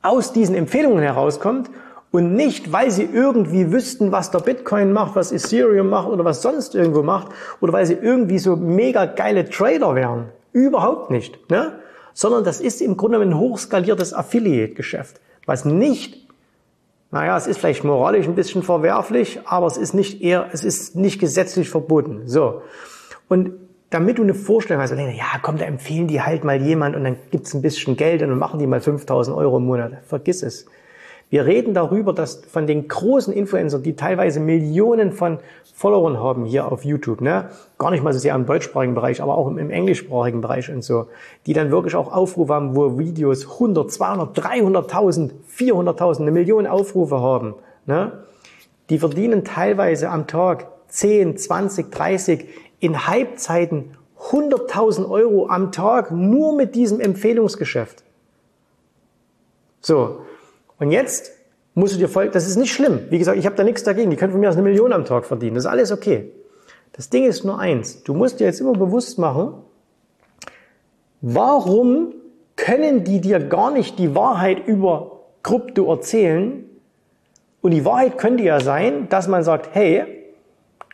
aus 0.01 0.34
diesen 0.34 0.56
Empfehlungen 0.56 1.01
herauskommt 1.01 1.70
und 2.12 2.34
nicht, 2.34 2.72
weil 2.72 2.89
sie 2.89 3.04
irgendwie 3.04 3.72
wüssten, 3.72 4.12
was 4.12 4.32
der 4.32 4.39
Bitcoin 4.39 4.92
macht, 4.92 5.16
was 5.16 5.32
Ethereum 5.32 5.89
macht 5.89 6.10
oder 6.10 6.25
was 6.25 6.42
sonst 6.42 6.74
irgendwo 6.74 7.04
macht 7.04 7.30
oder 7.62 7.74
weil 7.74 7.86
sie 7.86 7.94
irgendwie 7.94 8.39
so 8.39 8.56
mega 8.56 9.06
geile 9.06 9.48
Trader 9.48 9.96
wären. 9.96 10.30
Überhaupt 10.51 11.12
nicht. 11.12 11.50
Ne? 11.50 11.74
Sondern 12.13 12.44
das 12.44 12.60
ist 12.60 12.82
im 12.82 12.98
Grunde 12.98 13.20
ein 13.20 13.38
hochskaliertes 13.38 14.13
Affiliate-Geschäft, 14.13 15.22
was 15.46 15.66
nicht, 15.66 16.28
naja, 17.12 17.38
es 17.38 17.48
ist 17.48 17.60
vielleicht 17.60 17.84
moralisch 17.84 18.28
ein 18.28 18.36
bisschen 18.36 18.62
verwerflich, 18.62 19.39
aber 19.46 19.68
es 19.68 19.78
ist 19.78 19.94
nicht 19.94 20.22
eher, 20.22 20.50
es 20.51 20.63
ist 20.63 20.96
nicht 20.96 21.20
gesetzlich 21.20 21.70
verboten. 21.70 22.24
So. 22.25 22.62
Und 23.28 23.51
damit 23.89 24.20
du 24.20 24.24
eine 24.24 24.36
Vorstellung 24.36 24.82
hast, 24.82 24.92
ja, 24.92 25.39
komm, 25.42 25.58
da 25.58 25.66
empfehlen 25.66 26.08
die 26.08 26.22
halt 26.22 26.44
mal 26.44 26.62
jemand 26.62 26.96
und 26.96 27.04
dann 27.04 27.18
gibt's 27.32 27.54
ein 27.56 27.63
bisschen 27.63 27.98
Geld 27.98 28.22
und 28.22 28.30
dann 28.30 28.38
machen 28.38 28.60
die 28.60 28.68
mal 28.68 28.82
5000 28.82 29.36
Euro 29.36 29.58
im 29.58 29.66
Monat. 29.66 29.94
Vergiss 30.06 30.44
es. 30.44 30.68
Wir 31.30 31.46
reden 31.46 31.76
darüber, 31.76 32.12
dass 32.12 32.42
von 32.46 32.66
den 32.66 32.88
großen 32.88 33.32
Influencern, 33.32 33.84
die 33.84 33.96
teilweise 33.96 34.40
Millionen 34.40 35.12
von 35.12 35.38
Followern 35.76 36.20
haben 36.20 36.46
hier 36.46 36.72
auf 36.72 36.84
YouTube, 36.84 37.22
ne, 37.22 37.50
gar 37.78 37.92
nicht 37.92 38.04
mal 38.04 38.14
so 38.14 38.20
sehr 38.20 38.34
im 38.34 38.48
deutschsprachigen 38.48 38.96
Bereich, 38.96 39.22
aber 39.22 39.38
auch 39.38 39.48
im, 39.48 39.60
im 39.60 39.70
englischsprachigen 39.70 40.42
Bereich 40.42 40.72
und 40.72 40.84
so, 40.84 41.08
die 41.46 41.54
dann 41.54 41.70
wirklich 41.70 41.96
auch 41.96 42.12
Aufrufe 42.12 42.54
haben, 42.54 42.76
wo 42.76 42.98
Videos 42.98 43.46
100, 43.54 43.92
200, 43.92 44.38
300.000, 44.38 45.32
400.000, 45.56 46.22
eine 46.22 46.32
Million 46.32 46.66
Aufrufe 46.66 47.22
haben, 47.22 47.54
ne, 47.86 48.24
die 48.90 48.98
verdienen 48.98 49.46
teilweise 49.46 50.10
am 50.10 50.26
Tag 50.26 50.68
10, 50.88 51.38
20, 51.38 51.92
30, 51.92 52.48
in 52.80 53.08
Halbzeiten 53.08 53.92
100.000 54.32 55.10
Euro 55.10 55.48
am 55.48 55.72
Tag 55.72 56.12
nur 56.12 56.56
mit 56.56 56.76
diesem 56.76 57.00
Empfehlungsgeschäft. 57.00 58.04
So. 59.82 60.22
Und 60.80 60.92
jetzt 60.92 61.32
musst 61.76 61.94
du 61.94 62.00
dir 62.00 62.10
folgen, 62.10 62.32
das 62.32 62.48
ist 62.48 62.56
nicht 62.56 62.74
schlimm. 62.74 63.02
Wie 63.10 63.20
gesagt, 63.20 63.38
ich 63.38 63.46
habe 63.46 63.56
da 63.56 63.64
nichts 63.64 63.84
dagegen. 63.84 64.10
Die 64.10 64.18
können 64.18 64.32
von 64.32 64.42
mir 64.42 64.50
aus 64.50 64.56
eine 64.56 64.64
Million 64.64 64.94
am 64.94 65.06
Tag 65.06 65.26
verdienen. 65.26 65.56
Das 65.56 65.66
ist 65.66 65.70
alles 65.70 65.92
okay. 65.92 66.32
Das 66.94 67.10
Ding 67.10 67.26
ist 67.26 67.46
nur 67.46 67.60
eins. 67.60 68.04
Du 68.04 68.14
musst 68.14 68.40
dir 68.40 68.46
jetzt 68.46 68.60
immer 68.60 68.74
bewusst 68.74 69.20
machen, 69.20 69.54
warum 71.22 72.14
können 72.56 73.04
die 73.04 73.22
dir 73.22 73.40
gar 73.40 73.72
nicht 73.72 74.00
die 74.00 74.16
Wahrheit 74.16 74.68
über 74.68 75.20
Krypto 75.44 75.90
erzählen? 75.92 76.66
Und 77.62 77.72
die 77.72 77.86
Wahrheit 77.86 78.18
könnte 78.18 78.44
ja 78.44 78.60
sein, 78.60 79.08
dass 79.10 79.28
man 79.28 79.44
sagt, 79.44 79.70
hey, 79.74 80.04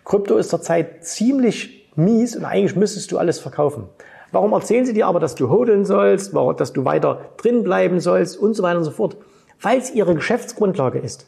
Krypto 0.03 0.37
ist 0.37 0.49
zurzeit 0.49 1.05
ziemlich 1.05 1.91
mies 1.95 2.35
und 2.35 2.45
eigentlich 2.45 2.75
müsstest 2.75 3.11
du 3.11 3.17
alles 3.17 3.39
verkaufen. 3.39 3.85
Warum 4.31 4.53
erzählen 4.53 4.85
sie 4.85 4.93
dir 4.93 5.07
aber, 5.07 5.19
dass 5.19 5.35
du 5.35 5.49
hodeln 5.49 5.85
sollst, 5.85 6.33
dass 6.57 6.73
du 6.73 6.85
weiter 6.85 7.21
drin 7.37 7.63
bleiben 7.63 7.99
sollst 7.99 8.37
und 8.37 8.53
so 8.53 8.63
weiter 8.63 8.79
und 8.79 8.83
so 8.83 8.91
fort? 8.91 9.17
Weil 9.61 9.79
es 9.79 9.93
ihre 9.93 10.15
Geschäftsgrundlage 10.15 10.99
ist. 10.99 11.27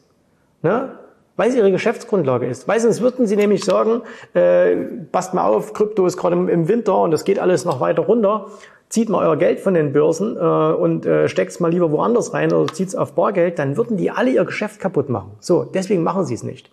Ne? 0.62 0.92
Weil 1.36 1.50
es 1.50 1.56
ihre 1.56 1.72
Geschäftsgrundlage 1.72 2.48
ist. 2.48 2.68
Weil 2.68 2.80
sonst 2.80 3.02
würden 3.02 3.28
sie 3.28 3.36
nämlich 3.36 3.64
sagen, 3.64 4.02
äh, 4.34 4.76
passt 5.12 5.34
mal 5.34 5.46
auf, 5.46 5.74
Krypto 5.74 6.06
ist 6.06 6.18
gerade 6.18 6.36
im, 6.36 6.68
Winter 6.68 6.98
und 7.02 7.12
das 7.12 7.26
geht 7.26 7.40
alles 7.40 7.66
noch 7.66 7.80
weiter 7.80 8.04
runter 8.04 8.48
zieht 8.90 9.10
mal 9.10 9.26
euer 9.26 9.38
Geld 9.38 9.60
von 9.60 9.74
den 9.74 9.92
Börsen 9.92 10.38
äh, 10.38 10.40
und 10.40 11.06
äh, 11.06 11.28
steckt 11.28 11.52
es 11.52 11.60
mal 11.60 11.72
lieber 11.72 11.92
woanders 11.92 12.34
rein 12.34 12.54
oder 12.54 12.72
zieht 12.74 12.90
es 12.90 12.96
auf 12.96 13.14
Bargeld, 13.14 13.60
dann 13.60 13.78
würden 13.78 13.98
die 13.98 14.12
alle 14.12 14.32
ihr 14.32 14.46
Geschäft 14.46 14.80
kaputt 14.80 15.10
machen. 15.10 15.32
So, 15.40 15.64
deswegen 15.64 16.04
machen 16.04 16.26
sie 16.26 16.34
es 16.34 16.44
nicht. 16.44 16.72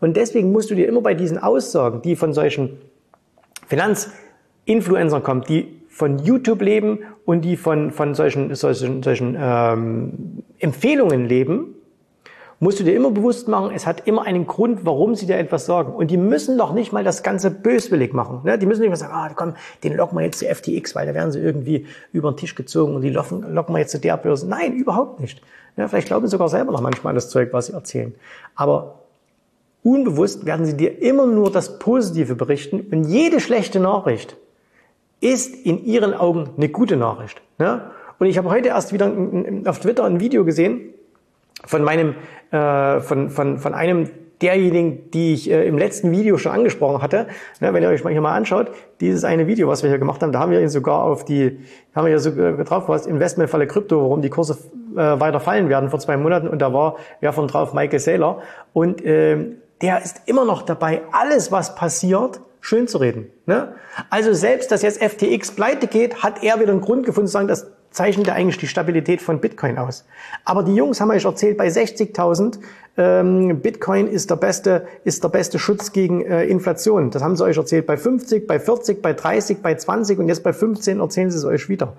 Und 0.00 0.16
deswegen 0.16 0.52
musst 0.52 0.70
du 0.70 0.74
dir 0.74 0.86
immer 0.86 1.00
bei 1.00 1.14
diesen 1.14 1.38
Aussagen, 1.38 2.02
die 2.02 2.16
von 2.16 2.34
solchen 2.34 2.78
Finanzinfluencern 3.66 5.22
kommen, 5.22 5.44
die 5.48 5.80
von 5.96 6.18
YouTube 6.18 6.60
leben 6.60 6.98
und 7.24 7.40
die 7.40 7.56
von, 7.56 7.90
von 7.90 8.14
solchen, 8.14 8.54
solchen, 8.54 9.02
solchen 9.02 9.34
ähm, 9.40 10.42
Empfehlungen 10.58 11.24
leben, 11.24 11.74
musst 12.60 12.78
du 12.78 12.84
dir 12.84 12.94
immer 12.94 13.10
bewusst 13.10 13.48
machen, 13.48 13.70
es 13.74 13.86
hat 13.86 14.06
immer 14.06 14.26
einen 14.26 14.46
Grund, 14.46 14.84
warum 14.84 15.14
sie 15.14 15.24
dir 15.24 15.38
etwas 15.38 15.64
sagen. 15.64 15.94
Und 15.94 16.10
die 16.10 16.18
müssen 16.18 16.58
doch 16.58 16.74
nicht 16.74 16.92
mal 16.92 17.02
das 17.02 17.22
Ganze 17.22 17.50
böswillig 17.50 18.12
machen. 18.12 18.40
Ne? 18.44 18.58
Die 18.58 18.66
müssen 18.66 18.82
nicht 18.82 18.90
mal 18.90 18.96
sagen, 18.96 19.14
ah, 19.14 19.30
komm, 19.34 19.54
den 19.84 19.96
locken 19.96 20.18
wir 20.18 20.24
jetzt 20.26 20.38
zu 20.38 20.44
FTX, 20.44 20.94
weil 20.94 21.06
da 21.06 21.14
werden 21.14 21.32
sie 21.32 21.38
irgendwie 21.38 21.86
über 22.12 22.30
den 22.30 22.36
Tisch 22.36 22.54
gezogen 22.54 22.94
und 22.94 23.00
die 23.00 23.08
locken, 23.08 23.54
locken 23.54 23.74
wir 23.74 23.78
jetzt 23.78 23.92
zu 23.92 23.98
der 23.98 24.18
Börse. 24.18 24.46
Nein, 24.46 24.74
überhaupt 24.74 25.20
nicht. 25.20 25.40
Ja, 25.78 25.88
vielleicht 25.88 26.08
glauben 26.08 26.26
sie 26.26 26.32
sogar 26.32 26.50
selber 26.50 26.72
noch 26.72 26.82
manchmal 26.82 27.12
an 27.12 27.16
das 27.16 27.30
Zeug, 27.30 27.54
was 27.54 27.68
sie 27.68 27.72
erzählen. 27.72 28.14
Aber 28.54 28.96
unbewusst 29.82 30.44
werden 30.44 30.66
sie 30.66 30.76
dir 30.76 31.00
immer 31.00 31.24
nur 31.24 31.50
das 31.50 31.78
Positive 31.78 32.34
berichten 32.34 32.80
und 32.90 33.04
jede 33.04 33.40
schlechte 33.40 33.80
Nachricht 33.80 34.36
ist 35.20 35.54
in 35.54 35.84
ihren 35.84 36.14
Augen 36.14 36.50
eine 36.56 36.68
gute 36.68 36.96
Nachricht. 36.96 37.40
Ne? 37.58 37.90
Und 38.18 38.26
ich 38.26 38.38
habe 38.38 38.48
heute 38.48 38.68
erst 38.68 38.92
wieder 38.92 39.12
auf 39.66 39.80
Twitter 39.80 40.04
ein 40.04 40.20
Video 40.20 40.44
gesehen, 40.44 40.94
von 41.64 41.82
meinem, 41.82 42.14
äh, 42.50 43.00
von, 43.00 43.30
von, 43.30 43.58
von 43.58 43.74
einem 43.74 44.08
derjenigen, 44.42 45.10
die 45.10 45.32
ich 45.32 45.50
äh, 45.50 45.66
im 45.66 45.78
letzten 45.78 46.10
Video 46.10 46.36
schon 46.36 46.52
angesprochen 46.52 47.02
hatte. 47.02 47.26
Ne, 47.60 47.72
wenn 47.72 47.82
ihr 47.82 47.88
euch 47.88 48.04
mal 48.04 48.12
hier 48.12 48.20
mal 48.20 48.34
anschaut, 48.34 48.70
dieses 49.00 49.24
eine 49.24 49.46
Video, 49.46 49.68
was 49.68 49.82
wir 49.82 49.90
hier 49.90 49.98
gemacht 49.98 50.22
haben, 50.22 50.32
da 50.32 50.40
haben 50.40 50.52
wir 50.52 50.60
ihn 50.60 50.68
sogar 50.68 51.02
auf 51.02 51.24
die, 51.24 51.58
haben 51.94 52.04
wir 52.04 52.12
ja 52.12 52.18
so 52.18 52.30
äh, 52.30 52.64
drauf, 52.64 52.88
was 52.88 53.06
Investmentfalle 53.06 53.66
Krypto, 53.66 54.02
warum 54.02 54.20
die 54.20 54.28
Kurse 54.28 54.58
äh, 54.94 54.98
weiter 54.98 55.40
fallen 55.40 55.68
werden 55.68 55.88
vor 55.88 56.00
zwei 56.00 56.16
Monaten 56.16 56.48
und 56.48 56.60
da 56.60 56.72
war 56.72 56.96
wer 57.20 57.32
von 57.32 57.48
drauf 57.48 57.72
Michael 57.72 57.98
Saylor 57.98 58.42
und 58.72 59.02
äh, 59.04 59.38
der 59.82 60.02
ist 60.02 60.22
immer 60.26 60.44
noch 60.44 60.62
dabei, 60.62 61.02
alles 61.12 61.52
was 61.52 61.74
passiert, 61.74 62.40
schön 62.66 62.88
zu 62.88 62.98
reden. 62.98 63.30
Ne? 63.46 63.74
Also 64.10 64.32
selbst, 64.32 64.72
dass 64.72 64.82
jetzt 64.82 65.00
FTX 65.00 65.52
pleite 65.52 65.86
geht, 65.86 66.24
hat 66.24 66.42
er 66.42 66.58
wieder 66.58 66.72
einen 66.72 66.80
Grund 66.80 67.06
gefunden 67.06 67.28
zu 67.28 67.32
sagen, 67.32 67.46
dass 67.46 67.68
zeichnet 67.92 68.28
eigentlich 68.28 68.58
die 68.58 68.66
Stabilität 68.66 69.22
von 69.22 69.40
Bitcoin 69.40 69.78
aus. 69.78 70.04
Aber 70.44 70.64
die 70.64 70.74
Jungs 70.74 71.00
haben 71.00 71.10
euch 71.10 71.24
erzählt, 71.24 71.56
bei 71.56 71.68
60.000 71.68 72.58
ähm, 72.98 73.60
Bitcoin 73.60 74.08
ist 74.08 74.30
der 74.30 74.36
beste, 74.36 74.86
ist 75.04 75.22
der 75.22 75.28
beste 75.28 75.58
Schutz 75.58 75.92
gegen 75.92 76.22
äh, 76.22 76.44
Inflation. 76.44 77.10
Das 77.10 77.22
haben 77.22 77.36
sie 77.36 77.44
euch 77.44 77.56
erzählt 77.56 77.86
bei 77.86 77.96
50, 77.96 78.46
bei 78.46 78.58
40, 78.58 79.00
bei 79.00 79.12
30, 79.12 79.62
bei 79.62 79.76
20 79.76 80.18
und 80.18 80.28
jetzt 80.28 80.42
bei 80.42 80.52
15 80.52 80.98
erzählen 80.98 81.30
sie 81.30 81.38
es 81.38 81.44
euch 81.44 81.68
wieder. 81.68 81.94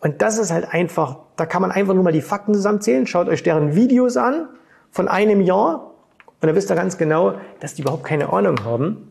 Und 0.00 0.20
das 0.20 0.38
ist 0.38 0.50
halt 0.50 0.74
einfach, 0.74 1.18
da 1.36 1.46
kann 1.46 1.62
man 1.62 1.70
einfach 1.70 1.94
nur 1.94 2.02
mal 2.02 2.12
die 2.12 2.20
Fakten 2.20 2.52
zusammenzählen, 2.52 3.06
schaut 3.06 3.28
euch 3.28 3.44
deren 3.44 3.76
Videos 3.76 4.16
an 4.16 4.48
von 4.90 5.08
einem 5.08 5.40
Jahr 5.40 5.92
und 6.40 6.48
dann 6.48 6.56
wisst 6.56 6.70
ihr 6.70 6.76
ganz 6.76 6.98
genau, 6.98 7.34
dass 7.60 7.74
die 7.74 7.82
überhaupt 7.82 8.04
keine 8.04 8.32
Ahnung 8.32 8.64
haben. 8.64 9.09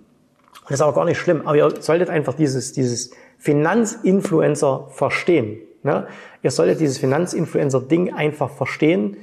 Und 0.70 0.74
das 0.74 0.82
ist 0.82 0.86
auch 0.86 0.94
gar 0.94 1.06
nicht 1.06 1.18
schlimm, 1.18 1.48
aber 1.48 1.58
ihr 1.58 1.82
solltet 1.82 2.12
einfach 2.12 2.36
dieses, 2.36 2.74
dieses 2.74 3.10
Finanzinfluencer 3.40 4.90
verstehen. 4.92 5.58
Ne? 5.82 6.06
Ihr 6.44 6.52
solltet 6.52 6.80
dieses 6.80 7.00
Finanzinfluencer-Ding 7.00 8.14
einfach 8.14 8.52
verstehen 8.52 9.18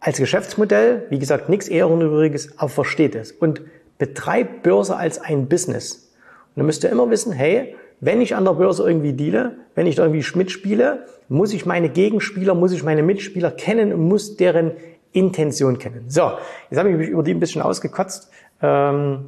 als 0.00 0.18
Geschäftsmodell. 0.18 1.06
Wie 1.08 1.20
gesagt, 1.20 1.48
nichts 1.48 1.68
eher 1.68 1.86
Ehrenübriges, 1.86 2.58
aber 2.58 2.68
versteht 2.68 3.14
es. 3.14 3.30
Und 3.30 3.62
betreibt 3.98 4.64
Börse 4.64 4.96
als 4.96 5.20
ein 5.20 5.48
Business. 5.48 6.12
Und 6.48 6.56
dann 6.56 6.66
müsst 6.66 6.82
ihr 6.82 6.90
immer 6.90 7.08
wissen, 7.10 7.32
hey, 7.32 7.76
wenn 8.00 8.20
ich 8.20 8.34
an 8.34 8.44
der 8.44 8.54
Börse 8.54 8.82
irgendwie 8.88 9.12
deale, 9.12 9.56
wenn 9.76 9.86
ich 9.86 9.94
da 9.94 10.02
irgendwie 10.02 10.26
mitspiele, 10.36 11.06
muss 11.28 11.52
ich 11.52 11.64
meine 11.64 11.90
Gegenspieler, 11.90 12.56
muss 12.56 12.72
ich 12.72 12.82
meine 12.82 13.04
Mitspieler 13.04 13.52
kennen 13.52 13.92
und 13.92 14.08
muss 14.08 14.36
deren 14.36 14.72
Intention 15.12 15.78
kennen. 15.78 16.06
So, 16.08 16.32
jetzt 16.70 16.78
habe 16.80 16.90
ich 16.90 16.96
mich 16.96 17.08
über 17.08 17.22
die 17.22 17.32
ein 17.32 17.38
bisschen 17.40 17.62
ausgekotzt. 17.62 18.30
Ähm, 18.60 19.26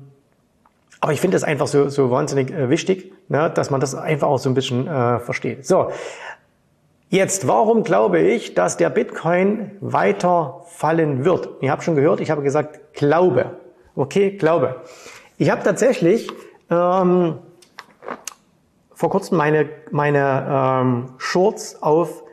aber 1.07 1.13
ich 1.13 1.21
finde 1.21 1.37
das 1.37 1.45
einfach 1.45 1.69
so, 1.69 1.89
so 1.89 2.11
wahnsinnig 2.11 2.51
äh, 2.51 2.69
wichtig, 2.69 3.13
ne, 3.29 3.49
dass 3.49 3.71
man 3.71 3.81
das 3.81 3.95
einfach 3.95 4.27
auch 4.27 4.41
so 4.41 4.51
ein 4.51 4.55
bisschen 4.55 4.89
äh, 4.89 5.21
versteht. 5.21 5.65
So, 5.65 5.93
jetzt, 7.11 7.47
warum 7.47 7.85
glaube 7.85 8.19
ich, 8.19 8.55
dass 8.55 8.77
der 8.77 8.91
Bitcoin 8.91 9.71
weiter 9.81 10.63
fallen 10.67 11.25
wird? 11.25 11.49
Ihr 11.61 11.71
habt 11.71 11.85
schon 11.85 11.95
gehört, 11.95 12.19
ich 12.19 12.33
habe 12.33 12.43
gesagt, 12.43 12.93
glaube. 12.95 13.53
Okay, 13.95 14.33
glaube. 14.33 14.83
Ich 15.39 15.49
habe 15.49 15.63
tatsächlich 15.63 16.29
ähm, 16.71 17.39
vor 18.93 19.09
kurzem 19.09 19.39
meine, 19.39 19.69
meine 19.93 20.45
ähm, 20.51 21.11
Shorts 21.19 21.81
auf 21.85 22.25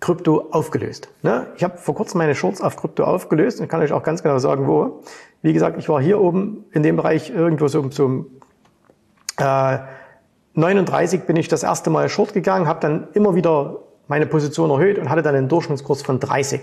Krypto 0.00 0.48
aufgelöst. 0.50 1.08
Ne? 1.22 1.46
Ich 1.56 1.64
habe 1.64 1.78
vor 1.78 1.94
kurzem 1.94 2.18
meine 2.18 2.34
Shorts 2.34 2.60
auf 2.60 2.76
Krypto 2.76 3.04
aufgelöst 3.04 3.62
und 3.62 3.68
kann 3.68 3.80
euch 3.80 3.92
auch 3.92 4.02
ganz 4.02 4.22
genau 4.22 4.36
sagen, 4.36 4.66
wo. 4.66 5.00
Wie 5.42 5.52
gesagt, 5.52 5.78
ich 5.78 5.88
war 5.88 6.00
hier 6.00 6.20
oben 6.20 6.64
in 6.72 6.82
dem 6.82 6.96
Bereich 6.96 7.30
irgendwo 7.30 7.68
so 7.68 7.82
zum 7.88 8.26
äh, 9.38 9.78
39 10.54 11.22
bin 11.22 11.36
ich 11.36 11.48
das 11.48 11.62
erste 11.62 11.90
Mal 11.90 12.08
short 12.08 12.32
gegangen, 12.32 12.66
habe 12.66 12.80
dann 12.80 13.08
immer 13.14 13.34
wieder 13.34 13.78
meine 14.06 14.26
Position 14.26 14.70
erhöht 14.70 14.98
und 14.98 15.08
hatte 15.08 15.22
dann 15.22 15.34
einen 15.34 15.48
Durchschnittskurs 15.48 16.02
von 16.02 16.20
30 16.20 16.60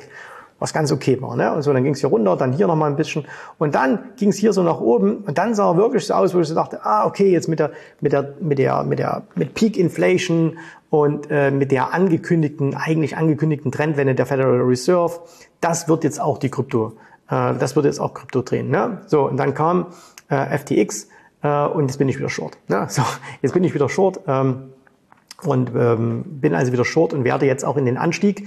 was 0.59 0.73
ganz 0.73 0.91
okay 0.91 1.19
war. 1.21 1.35
Ne? 1.35 1.53
Und 1.53 1.61
so, 1.61 1.73
dann 1.73 1.83
ging 1.83 1.93
es 1.93 2.01
hier 2.01 2.09
runter, 2.09 2.35
dann 2.35 2.53
hier 2.53 2.67
nochmal 2.67 2.89
ein 2.89 2.95
bisschen. 2.95 3.25
Und 3.57 3.75
dann 3.75 3.99
ging 4.17 4.29
es 4.29 4.37
hier 4.37 4.53
so 4.53 4.61
nach 4.61 4.79
oben 4.79 5.17
und 5.19 5.37
dann 5.37 5.55
sah 5.55 5.75
wirklich 5.77 6.05
so 6.05 6.13
aus, 6.13 6.35
wo 6.35 6.41
ich 6.41 6.47
so 6.47 6.55
dachte, 6.55 6.85
ah, 6.85 7.05
okay, 7.05 7.31
jetzt 7.31 7.47
mit 7.47 7.59
der, 7.59 7.71
mit 8.01 8.11
der, 8.11 8.33
mit 8.39 8.59
der, 8.59 8.83
mit 8.83 8.99
der, 8.99 9.23
mit 9.35 9.53
Peak 9.53 9.77
Inflation 9.77 10.57
und 10.89 11.27
äh, 11.29 11.51
mit 11.51 11.71
der 11.71 11.93
angekündigten, 11.93 12.75
eigentlich 12.75 13.15
angekündigten 13.15 13.71
Trendwende 13.71 14.15
der 14.15 14.25
Federal 14.25 14.61
Reserve, 14.61 15.19
das 15.61 15.87
wird 15.87 16.03
jetzt 16.03 16.19
auch 16.19 16.37
die 16.37 16.49
Krypto, 16.49 16.93
äh, 17.29 17.53
das 17.55 17.75
wird 17.75 17.85
jetzt 17.85 17.99
auch 17.99 18.13
Krypto 18.13 18.41
drehen. 18.41 18.69
Ne? 18.69 19.01
So, 19.07 19.27
und 19.27 19.37
dann 19.37 19.53
kam 19.53 19.87
äh, 20.29 20.57
FTX 20.57 21.07
äh, 21.43 21.65
und 21.65 21.87
jetzt 21.87 21.97
bin 21.97 22.09
ich 22.09 22.17
wieder 22.17 22.29
short. 22.29 22.57
Ne? 22.67 22.85
So, 22.89 23.03
jetzt 23.41 23.53
bin 23.53 23.63
ich 23.63 23.73
wieder 23.73 23.89
short. 23.89 24.21
Ähm, 24.27 24.73
und 25.43 25.71
ähm, 25.73 26.25
bin 26.25 26.53
also 26.53 26.73
wieder 26.73 26.83
short 26.83 27.13
und 27.13 27.23
werde 27.23 27.45
jetzt 27.45 27.63
auch 27.63 27.77
in 27.77 27.85
den 27.85 27.95
Anstieg 27.95 28.45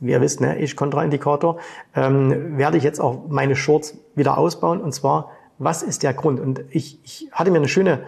wie 0.00 0.12
ihr 0.12 0.20
wisst, 0.20 0.40
ne, 0.40 0.58
ich 0.58 0.76
Kontraindikator, 0.76 1.58
ähm, 1.94 2.56
werde 2.56 2.76
ich 2.76 2.84
jetzt 2.84 3.00
auch 3.00 3.28
meine 3.28 3.56
Shorts 3.56 3.98
wieder 4.14 4.38
ausbauen. 4.38 4.80
Und 4.80 4.92
zwar, 4.92 5.32
was 5.58 5.82
ist 5.82 6.02
der 6.02 6.14
Grund? 6.14 6.40
Und 6.40 6.62
ich, 6.70 7.00
ich 7.04 7.28
hatte 7.32 7.50
mir 7.50 7.58
eine 7.58 7.68
schöne, 7.68 8.02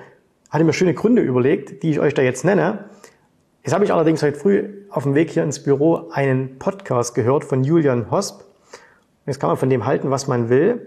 hatte 0.51 0.65
mir 0.65 0.73
schöne 0.73 0.95
Gründe 0.95 1.23
überlegt, 1.23 1.83
die 1.83 1.91
ich 1.91 2.01
euch 2.01 2.15
da 2.15 2.23
jetzt 2.23 2.45
nenne. 2.45 2.91
Jetzt 3.63 3.75
habe 3.75 3.85
ich 3.85 3.93
allerdings 3.93 4.23
heute 4.23 4.39
früh 4.39 4.87
auf 4.91 5.03
dem 5.03 5.15
Weg 5.15 5.31
hier 5.31 5.43
ins 5.43 5.63
Büro 5.63 6.09
einen 6.13 6.59
Podcast 6.59 7.15
gehört 7.15 7.45
von 7.45 7.65
Julian 7.65 8.11
Hosp. 8.11 8.45
Jetzt 9.27 9.41
kann 9.41 9.49
man 9.49 9.57
von 9.57 9.71
dem 9.71 9.87
halten, 9.87 10.11
was 10.11 10.27
man 10.27 10.49
will. 10.49 10.87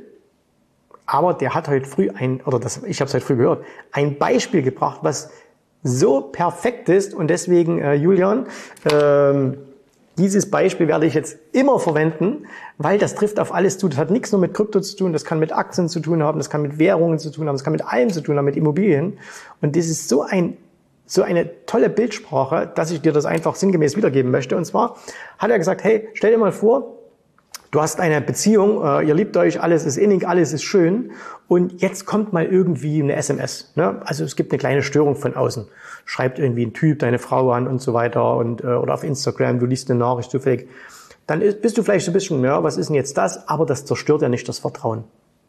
Aber 1.06 1.34
der 1.34 1.54
hat 1.54 1.68
heute 1.68 1.86
früh 1.86 2.10
ein, 2.10 2.42
oder 2.46 2.60
das, 2.60 2.84
ich 2.84 3.02
habe 3.02 3.08
es 3.08 3.14
heute 3.14 3.26
früh 3.26 3.36
gehört, 3.36 3.66
ein 3.92 4.18
Beispiel 4.18 4.62
gebracht, 4.62 5.00
was 5.02 5.30
so 5.84 6.22
perfekt 6.22 6.90
ist. 6.90 7.14
Und 7.14 7.28
deswegen, 7.28 7.80
äh, 7.80 7.94
Julian, 7.94 8.48
ähm, 8.92 9.58
dieses 10.18 10.50
Beispiel 10.50 10.88
werde 10.88 11.06
ich 11.06 11.14
jetzt 11.14 11.38
immer 11.52 11.80
verwenden, 11.80 12.46
weil 12.78 13.00
das 13.00 13.16
trifft 13.16 13.40
auf 13.40 13.54
alles 13.54 13.80
zu. 13.80 13.90
Das 13.90 13.98
hat 13.98 14.12
nichts 14.12 14.32
nur 14.32 14.40
mit 14.40 14.54
Krypto 14.54 14.80
zu 14.80 14.96
tun, 14.96 15.12
das 15.12 15.26
kann 15.26 15.40
mit 15.40 15.52
Aktien 15.52 15.90
zu 15.90 16.00
tun 16.00 16.22
haben, 16.22 16.38
das 16.38 16.50
kann 16.50 16.62
mit 16.62 16.78
Währungen 16.78 17.18
zu 17.18 17.32
tun 17.32 17.48
haben, 17.48 17.56
das 17.56 17.64
kann 17.64 17.74
mit 17.74 17.86
allem 17.86 18.12
zu 18.12 18.22
tun 18.22 18.38
haben, 18.38 18.46
mit 18.46 18.56
Immobilien. 18.56 19.18
Und 19.62 19.76
das 19.76 19.88
ist 19.88 20.10
so 20.10 20.22
ein 20.22 20.58
so 21.06 21.22
eine 21.22 21.66
tolle 21.66 21.90
Bildsprache, 21.90 22.72
dass 22.74 22.90
ich 22.90 23.02
dir 23.02 23.12
das 23.12 23.26
einfach 23.26 23.56
sinngemäß 23.56 23.98
wiedergeben 23.98 24.32
möchte. 24.32 24.56
Und 24.56 24.66
zwar 24.66 24.96
hat 25.38 25.52
er 25.52 25.60
gesagt, 25.60 25.84
hey, 25.84 26.08
stell 26.14 26.32
dir 26.32 26.38
mal 26.38 26.54
vor, 26.54 26.96
Du 27.74 27.82
hast 27.82 28.00
eine 28.00 28.22
Beziehung, 28.22 28.86
äh, 28.86 29.02
ihr 29.02 29.16
liebt 29.16 29.36
euch, 29.36 29.60
alles 29.60 29.84
ist 29.84 29.98
innig, 29.98 30.28
alles 30.28 30.54
ist 30.54 30.62
schön 30.62 31.10
und 31.48 31.82
jetzt 31.82 32.06
kommt 32.06 32.32
mal 32.32 32.46
irgendwie 32.46 33.02
eine 33.02 33.16
SMS. 33.16 33.74
Ne? 33.74 34.00
Also 34.06 34.24
es 34.24 34.36
gibt 34.36 34.52
eine 34.52 34.60
kleine 34.60 34.84
Störung 34.84 35.16
von 35.16 35.36
außen. 35.36 35.66
Schreibt 36.06 36.38
irgendwie 36.38 36.68
ein 36.68 36.74
Typ 36.74 37.00
deine 37.00 37.18
Frau 37.18 37.52
an 37.52 37.66
und 37.66 37.82
so 37.82 37.96
weiter 37.96 38.38
und 38.38 38.64
äh, 38.64 38.68
oder 38.68 38.94
auf 38.94 39.04
Instagram, 39.04 39.58
du 39.58 39.66
liest 39.66 39.90
eine 39.90 39.98
Nachricht 39.98 40.30
zufällig. 40.30 40.70
Dann 41.26 41.42
ist, 41.42 41.64
bist 41.64 41.76
du 41.76 41.82
vielleicht 41.82 42.06
so 42.06 42.12
ein 42.12 42.14
bisschen, 42.14 42.44
ja, 42.44 42.64
was 42.64 42.78
ist 42.78 42.90
denn 42.90 42.96
jetzt 42.96 43.18
das? 43.18 43.48
Aber 43.48 43.66
das 43.66 43.86
zerstört 43.86 44.22
ja 44.22 44.30
nicht 44.30 44.48
das 44.48 44.60
Vertrauen. 44.60 45.06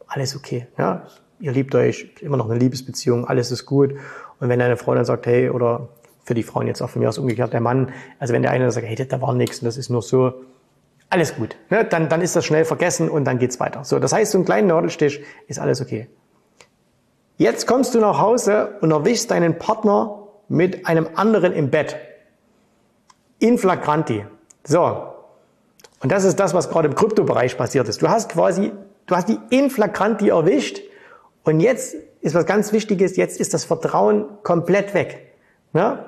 Alles 0.06 0.34
okay. 0.34 0.66
Ja? 0.78 1.06
Ihr 1.40 1.52
liebt 1.52 1.74
euch, 1.74 2.08
immer 2.22 2.38
noch 2.38 2.48
eine 2.48 2.58
Liebesbeziehung, 2.58 3.26
alles 3.26 3.52
ist 3.52 3.66
gut. 3.66 3.96
Und 4.40 4.48
wenn 4.48 4.60
deine 4.60 4.78
Frau 4.78 4.94
dann 4.94 5.04
sagt, 5.04 5.26
hey, 5.26 5.50
oder 5.50 5.90
für 6.24 6.32
die 6.32 6.42
Frauen 6.42 6.68
jetzt 6.68 6.80
auch 6.80 6.88
von 6.88 7.02
mir 7.02 7.10
aus 7.10 7.18
umgekehrt, 7.18 7.52
der 7.52 7.60
Mann, 7.60 7.92
also 8.18 8.32
wenn 8.32 8.40
der 8.40 8.50
eine 8.50 8.70
sagt, 8.70 8.86
hey, 8.86 8.96
da 8.96 9.20
war 9.20 9.34
nichts 9.34 9.58
und 9.58 9.66
das 9.66 9.76
ist 9.76 9.90
nur 9.90 10.00
so, 10.00 10.32
alles 11.10 11.36
gut. 11.36 11.56
Ne? 11.70 11.84
Dann, 11.84 12.08
dann 12.08 12.20
ist 12.20 12.36
das 12.36 12.44
schnell 12.44 12.64
vergessen 12.64 13.08
und 13.08 13.24
dann 13.24 13.38
geht's 13.38 13.60
weiter. 13.60 13.84
So, 13.84 13.98
das 13.98 14.12
heißt, 14.12 14.32
so 14.32 14.38
ein 14.38 14.44
kleiner 14.44 14.74
Nadelstich 14.74 15.22
ist 15.46 15.58
alles 15.58 15.80
okay. 15.80 16.08
Jetzt 17.36 17.66
kommst 17.66 17.94
du 17.94 18.00
nach 18.00 18.20
Hause 18.20 18.76
und 18.80 18.90
erwischst 18.90 19.30
deinen 19.30 19.58
Partner 19.58 20.28
mit 20.48 20.86
einem 20.86 21.08
anderen 21.14 21.52
im 21.52 21.70
Bett. 21.70 21.96
In 23.38 23.58
flagranti. 23.58 24.24
So. 24.64 25.14
Und 26.02 26.12
das 26.12 26.24
ist 26.24 26.38
das, 26.38 26.54
was 26.54 26.70
gerade 26.70 26.88
im 26.88 26.94
Kryptobereich 26.94 27.56
passiert 27.56 27.88
ist. 27.88 28.02
Du 28.02 28.08
hast 28.08 28.30
quasi, 28.30 28.72
du 29.06 29.16
hast 29.16 29.28
die 29.28 29.38
in 29.50 29.70
flagranti 29.70 30.28
erwischt 30.28 30.80
und 31.44 31.60
jetzt 31.60 31.96
ist 32.20 32.34
was 32.34 32.46
ganz 32.46 32.72
Wichtiges, 32.72 33.16
jetzt 33.16 33.40
ist 33.40 33.52
das 33.52 33.64
Vertrauen 33.64 34.26
komplett 34.42 34.94
weg. 34.94 35.34
Ne? 35.72 36.04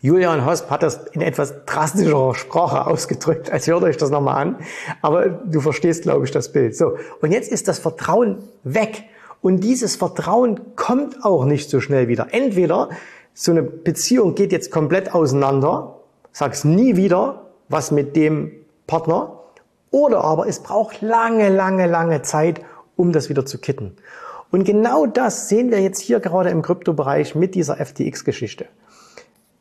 Julian 0.00 0.46
Hosp 0.46 0.70
hat 0.70 0.82
das 0.82 1.06
in 1.12 1.20
etwas 1.20 1.64
drastischerer 1.66 2.34
Sprache 2.34 2.86
ausgedrückt, 2.86 3.50
als 3.50 3.66
hört 3.66 3.82
euch 3.82 3.96
das 3.96 4.10
nochmal 4.10 4.42
an. 4.42 4.56
Aber 5.02 5.28
du 5.28 5.60
verstehst, 5.60 6.02
glaube 6.02 6.24
ich, 6.24 6.30
das 6.30 6.52
Bild. 6.52 6.76
So. 6.76 6.96
Und 7.20 7.32
jetzt 7.32 7.50
ist 7.50 7.66
das 7.66 7.80
Vertrauen 7.80 8.38
weg. 8.62 9.04
Und 9.40 9.60
dieses 9.60 9.96
Vertrauen 9.96 10.76
kommt 10.76 11.24
auch 11.24 11.44
nicht 11.44 11.68
so 11.70 11.80
schnell 11.80 12.08
wieder. 12.08 12.28
Entweder 12.30 12.90
so 13.34 13.52
eine 13.52 13.62
Beziehung 13.62 14.34
geht 14.34 14.52
jetzt 14.52 14.70
komplett 14.70 15.14
auseinander, 15.14 16.00
sagst 16.32 16.64
nie 16.64 16.96
wieder 16.96 17.42
was 17.68 17.90
mit 17.90 18.16
dem 18.16 18.52
Partner, 18.86 19.38
oder 19.90 20.24
aber 20.24 20.48
es 20.48 20.60
braucht 20.60 21.02
lange, 21.02 21.48
lange, 21.48 21.86
lange 21.86 22.22
Zeit, 22.22 22.60
um 22.96 23.12
das 23.12 23.28
wieder 23.28 23.46
zu 23.46 23.58
kitten. 23.58 23.96
Und 24.50 24.64
genau 24.64 25.06
das 25.06 25.48
sehen 25.48 25.70
wir 25.70 25.80
jetzt 25.80 26.00
hier 26.00 26.20
gerade 26.20 26.50
im 26.50 26.62
Kryptobereich 26.62 27.34
mit 27.34 27.54
dieser 27.54 27.76
FTX-Geschichte. 27.76 28.66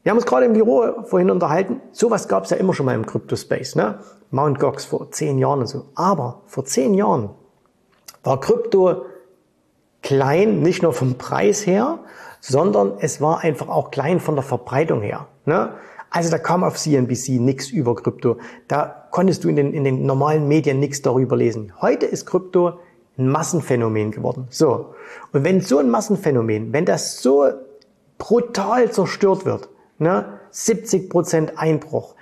Wir 0.08 0.12
haben 0.12 0.20
uns 0.20 0.26
gerade 0.26 0.46
im 0.46 0.54
Büro 0.54 1.04
vorhin 1.04 1.30
unterhalten. 1.30 1.82
Sowas 1.92 2.30
gab 2.30 2.46
es 2.46 2.52
ja 2.52 2.56
immer 2.56 2.74
schon 2.74 2.86
mal 2.86 2.96
im 2.96 3.06
Crypto-Space. 3.06 3.76
Ne? 3.76 4.00
Mount 4.32 4.58
Gox 4.58 4.86
vor 4.86 5.12
zehn 5.12 5.38
Jahren 5.38 5.60
und 5.60 5.68
so. 5.68 5.84
Aber 5.96 6.44
vor 6.46 6.64
zehn 6.64 6.94
Jahren 6.94 7.32
war 8.24 8.40
Krypto 8.40 9.02
klein, 10.02 10.62
nicht 10.62 10.82
nur 10.82 10.94
vom 10.94 11.16
Preis 11.16 11.68
her, 11.68 12.00
sondern 12.40 12.94
es 13.02 13.20
war 13.20 13.44
einfach 13.44 13.68
auch 13.68 13.92
klein 13.92 14.22
von 14.22 14.36
der 14.36 14.46
Verbreitung 14.46 15.02
her. 15.02 15.28
Ne? 15.44 15.74
Also 16.10 16.32
da 16.32 16.38
kam 16.38 16.64
auf 16.64 16.78
CNBC 16.78 17.42
nichts 17.42 17.70
über 17.70 17.94
Krypto. 17.94 18.38
Da 18.70 19.10
konntest 19.12 19.44
du 19.44 19.50
in 19.50 19.58
den, 19.58 19.74
in 19.74 19.84
den 19.84 20.06
normalen 20.06 20.48
Medien 20.48 20.80
nichts 20.80 21.02
darüber 21.02 21.36
lesen. 21.36 21.74
Heute 21.82 22.06
ist 22.06 22.26
Krypto 22.26 22.80
ein 23.18 23.28
Massenphänomen 23.28 24.12
geworden. 24.12 24.48
So. 24.52 24.94
Und 25.34 25.44
wenn 25.44 25.60
so 25.60 25.80
ein 25.80 25.90
Massenphänomen, 25.90 26.72
wenn 26.72 26.86
das 26.86 27.22
so 27.22 27.50
brutal 28.18 28.90
zerstört 28.90 29.44
wird, 29.44 29.68
ne, 30.00 30.40
70% 30.52 31.56
Einbruch, 31.56 32.16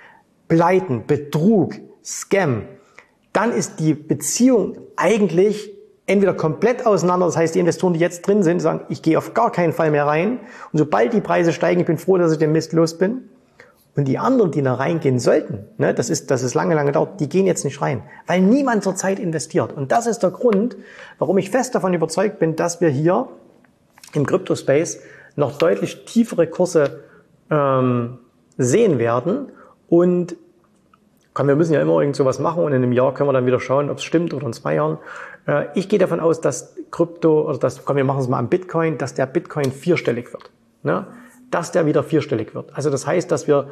Pleiten, 0.48 1.06
Betrug, 1.06 1.74
Scam, 2.04 2.62
dann 3.32 3.52
ist 3.52 3.80
die 3.80 3.94
Beziehung 3.94 4.78
eigentlich 4.96 5.72
entweder 6.06 6.34
komplett 6.34 6.86
auseinander, 6.86 7.26
das 7.26 7.36
heißt, 7.36 7.54
die 7.54 7.58
Investoren, 7.58 7.94
die 7.94 8.00
jetzt 8.00 8.26
drin 8.26 8.42
sind, 8.42 8.60
sagen, 8.60 8.82
ich 8.88 9.02
gehe 9.02 9.18
auf 9.18 9.34
gar 9.34 9.50
keinen 9.50 9.72
Fall 9.72 9.90
mehr 9.90 10.06
rein 10.06 10.38
und 10.72 10.78
sobald 10.78 11.12
die 11.12 11.20
Preise 11.20 11.52
steigen, 11.52 11.80
ich 11.80 11.86
bin 11.86 11.98
froh, 11.98 12.16
dass 12.16 12.32
ich 12.32 12.38
den 12.38 12.52
Mist 12.52 12.72
los 12.72 12.96
bin. 12.96 13.28
Und 13.96 14.04
die 14.04 14.18
anderen, 14.18 14.50
die 14.50 14.60
da 14.60 14.74
reingehen 14.74 15.18
sollten, 15.18 15.64
ne, 15.78 15.94
das 15.94 16.10
ist, 16.10 16.30
das 16.30 16.42
ist 16.42 16.52
lange, 16.52 16.74
lange 16.74 16.92
dauert, 16.92 17.18
die 17.18 17.30
gehen 17.30 17.46
jetzt 17.46 17.64
nicht 17.64 17.80
rein, 17.80 18.02
weil 18.26 18.42
niemand 18.42 18.84
zurzeit 18.84 19.18
investiert. 19.18 19.72
Und 19.72 19.90
das 19.90 20.06
ist 20.06 20.18
der 20.18 20.30
Grund, 20.30 20.76
warum 21.18 21.38
ich 21.38 21.50
fest 21.50 21.74
davon 21.74 21.94
überzeugt 21.94 22.38
bin, 22.38 22.56
dass 22.56 22.82
wir 22.82 22.90
hier 22.90 23.28
im 24.12 24.26
Crypto-Space 24.26 25.00
noch 25.34 25.56
deutlich 25.56 26.04
tiefere 26.04 26.46
Kurse 26.46 27.04
ähm, 27.50 28.18
sehen 28.58 28.98
werden. 28.98 29.52
Und 29.88 30.36
komm, 31.36 31.48
wir 31.48 31.56
müssen 31.56 31.74
ja 31.74 31.82
immer 31.82 32.00
irgend 32.00 32.16
sowas 32.16 32.38
machen 32.38 32.64
und 32.64 32.72
in 32.72 32.82
einem 32.82 32.92
Jahr 32.92 33.12
können 33.14 33.28
wir 33.28 33.34
dann 33.34 33.46
wieder 33.46 33.60
schauen, 33.60 33.90
ob 33.90 33.98
es 33.98 34.04
stimmt 34.04 34.32
oder 34.32 34.46
in 34.46 34.52
zwei 34.52 34.74
Jahren. 34.76 34.98
Äh, 35.46 35.66
ich 35.74 35.88
gehe 35.88 35.98
davon 35.98 36.18
aus, 36.18 36.40
dass 36.40 36.74
Krypto, 36.90 37.48
oder 37.48 37.58
das, 37.58 37.84
komm, 37.84 37.96
wir 37.96 38.04
machen 38.04 38.20
es 38.20 38.28
mal 38.28 38.38
am 38.38 38.48
Bitcoin, 38.48 38.98
dass 38.98 39.14
der 39.14 39.26
Bitcoin 39.26 39.70
vierstellig 39.70 40.32
wird. 40.32 40.50
Ne? 40.82 41.06
Dass 41.50 41.72
der 41.72 41.86
wieder 41.86 42.02
vierstellig 42.02 42.54
wird. 42.54 42.74
Also 42.74 42.90
das 42.90 43.06
heißt, 43.06 43.30
dass 43.30 43.46
wir, 43.46 43.68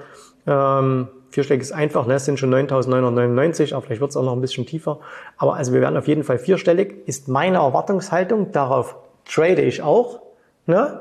ähm, 0.46 1.08
vierstellig 1.30 1.62
ist 1.62 1.72
einfach, 1.72 2.06
ne? 2.06 2.14
es 2.14 2.24
sind 2.24 2.38
schon 2.38 2.54
9.999, 2.54 3.72
aber 3.72 3.82
vielleicht 3.82 4.00
wird 4.00 4.10
es 4.10 4.16
auch 4.16 4.24
noch 4.24 4.34
ein 4.34 4.40
bisschen 4.40 4.66
tiefer. 4.66 5.00
Aber 5.36 5.56
also 5.56 5.72
wir 5.72 5.80
werden 5.80 5.96
auf 5.96 6.06
jeden 6.06 6.22
Fall 6.22 6.38
vierstellig, 6.38 7.08
ist 7.08 7.28
meine 7.28 7.56
Erwartungshaltung, 7.56 8.52
darauf 8.52 8.96
trade 9.24 9.62
ich 9.62 9.82
auch. 9.82 10.20
Ne? 10.66 11.00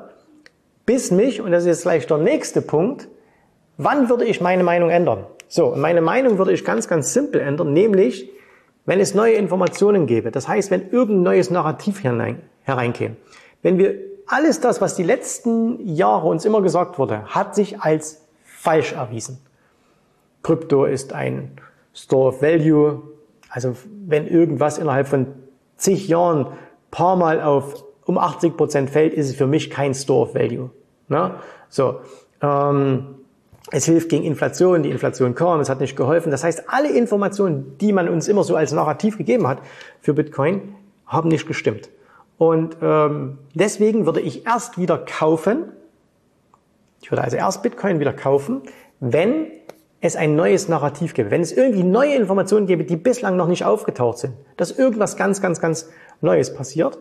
Bis 0.86 1.12
mich, 1.12 1.42
und 1.42 1.52
das 1.52 1.64
ist 1.64 1.68
jetzt 1.68 1.82
gleich 1.84 2.08
der 2.08 2.18
nächste 2.18 2.62
Punkt, 2.62 3.08
wann 3.78 4.10
würde 4.10 4.26
ich 4.26 4.42
meine 4.42 4.64
Meinung 4.64 4.90
ändern? 4.90 5.26
So, 5.48 5.74
meine 5.76 6.02
Meinung 6.02 6.38
würde 6.38 6.52
ich 6.52 6.66
ganz, 6.66 6.88
ganz 6.88 7.14
simpel 7.14 7.42
ändern, 7.42 7.74
nämlich, 7.74 8.30
wenn 8.86 9.00
es 9.00 9.14
neue 9.14 9.34
Informationen 9.34 10.08
gäbe. 10.08 10.32
Das 10.32 10.48
heißt, 10.48 10.72
wenn 10.72 10.90
irgendein 10.90 11.24
neues 11.24 11.50
Narrativ 11.50 12.00
hinein, 12.00 12.42
hereinkäme. 12.64 13.16
Wenn 13.62 13.78
wir 13.78 13.96
alles 14.28 14.60
das, 14.62 14.82
was 14.82 14.96
die 14.96 15.04
letzten 15.04 15.86
Jahre 15.86 16.28
uns 16.28 16.46
immer 16.46 16.62
gesagt 16.62 16.98
wurde, 16.98 17.26
hat 17.26 17.56
sich 17.56 17.82
als 17.82 18.26
falsch 18.44 18.94
erwiesen. 18.94 19.40
Krypto 20.42 20.86
ist 20.86 21.14
ein 21.14 21.52
Store 21.94 22.30
of 22.30 22.42
Value. 22.42 23.04
Also 23.50 23.76
wenn 24.06 24.28
irgendwas 24.28 24.78
innerhalb 24.78 25.08
von 25.08 25.28
zig 25.78 26.08
Jahren 26.08 26.48
paar 26.92 27.16
Mal 27.16 27.42
auf 27.42 27.83
um 28.06 28.18
80 28.18 28.58
Prozent 28.58 28.90
fällt, 28.90 29.14
ist 29.14 29.30
es 29.30 29.36
für 29.36 29.48
mich 29.48 29.70
kein 29.70 29.94
Store 29.94 30.28
of 30.28 30.36
Value. 30.36 30.70
Ne? 31.08 31.36
So, 31.70 32.00
ähm, 32.42 33.16
es 33.72 33.86
hilft 33.86 34.10
gegen 34.10 34.24
Inflation, 34.24 34.84
die 34.84 34.92
Inflation 34.92 35.36
kam, 35.36 35.60
es 35.60 35.70
hat 35.70 35.80
nicht 35.80 35.96
geholfen. 35.96 36.32
Das 36.32 36.44
heißt, 36.44 36.66
alle 36.68 36.92
Informationen, 36.92 37.78
die 37.80 37.94
man 37.94 38.10
uns 38.10 38.28
immer 38.28 38.44
so 38.44 38.56
als 38.56 38.72
Narrativ 38.72 39.18
gegeben 39.18 39.48
hat 39.48 39.60
für 40.02 40.14
Bitcoin, 40.14 40.76
haben 41.08 41.30
nicht 41.30 41.48
gestimmt. 41.48 41.90
Und 42.38 42.78
ähm, 42.82 43.38
deswegen 43.54 44.06
würde 44.06 44.20
ich 44.20 44.46
erst 44.46 44.78
wieder 44.78 44.98
kaufen, 44.98 45.72
ich 47.02 47.12
würde 47.12 47.24
also 47.24 47.38
erst 47.38 47.64
Bitcoin 47.64 48.00
wieder 48.00 48.14
kaufen, 48.14 48.62
wenn 49.00 49.48
es 50.02 50.16
ein 50.16 50.36
neues 50.36 50.68
Narrativ 50.68 51.14
gäbe, 51.14 51.32
wenn 51.32 51.42
es 51.42 51.54
irgendwie 51.54 51.84
neue 51.84 52.16
Informationen 52.16 52.68
gäbe, 52.68 52.84
die 52.84 52.98
bislang 52.98 53.38
noch 53.38 53.48
nicht 53.48 53.64
aufgetaucht 53.64 54.18
sind, 54.18 54.34
dass 54.58 54.72
irgendwas 54.72 55.16
ganz, 55.16 55.42
ganz, 55.42 55.62
ganz 55.62 55.90
Neues 56.20 56.54
passiert. 56.54 57.00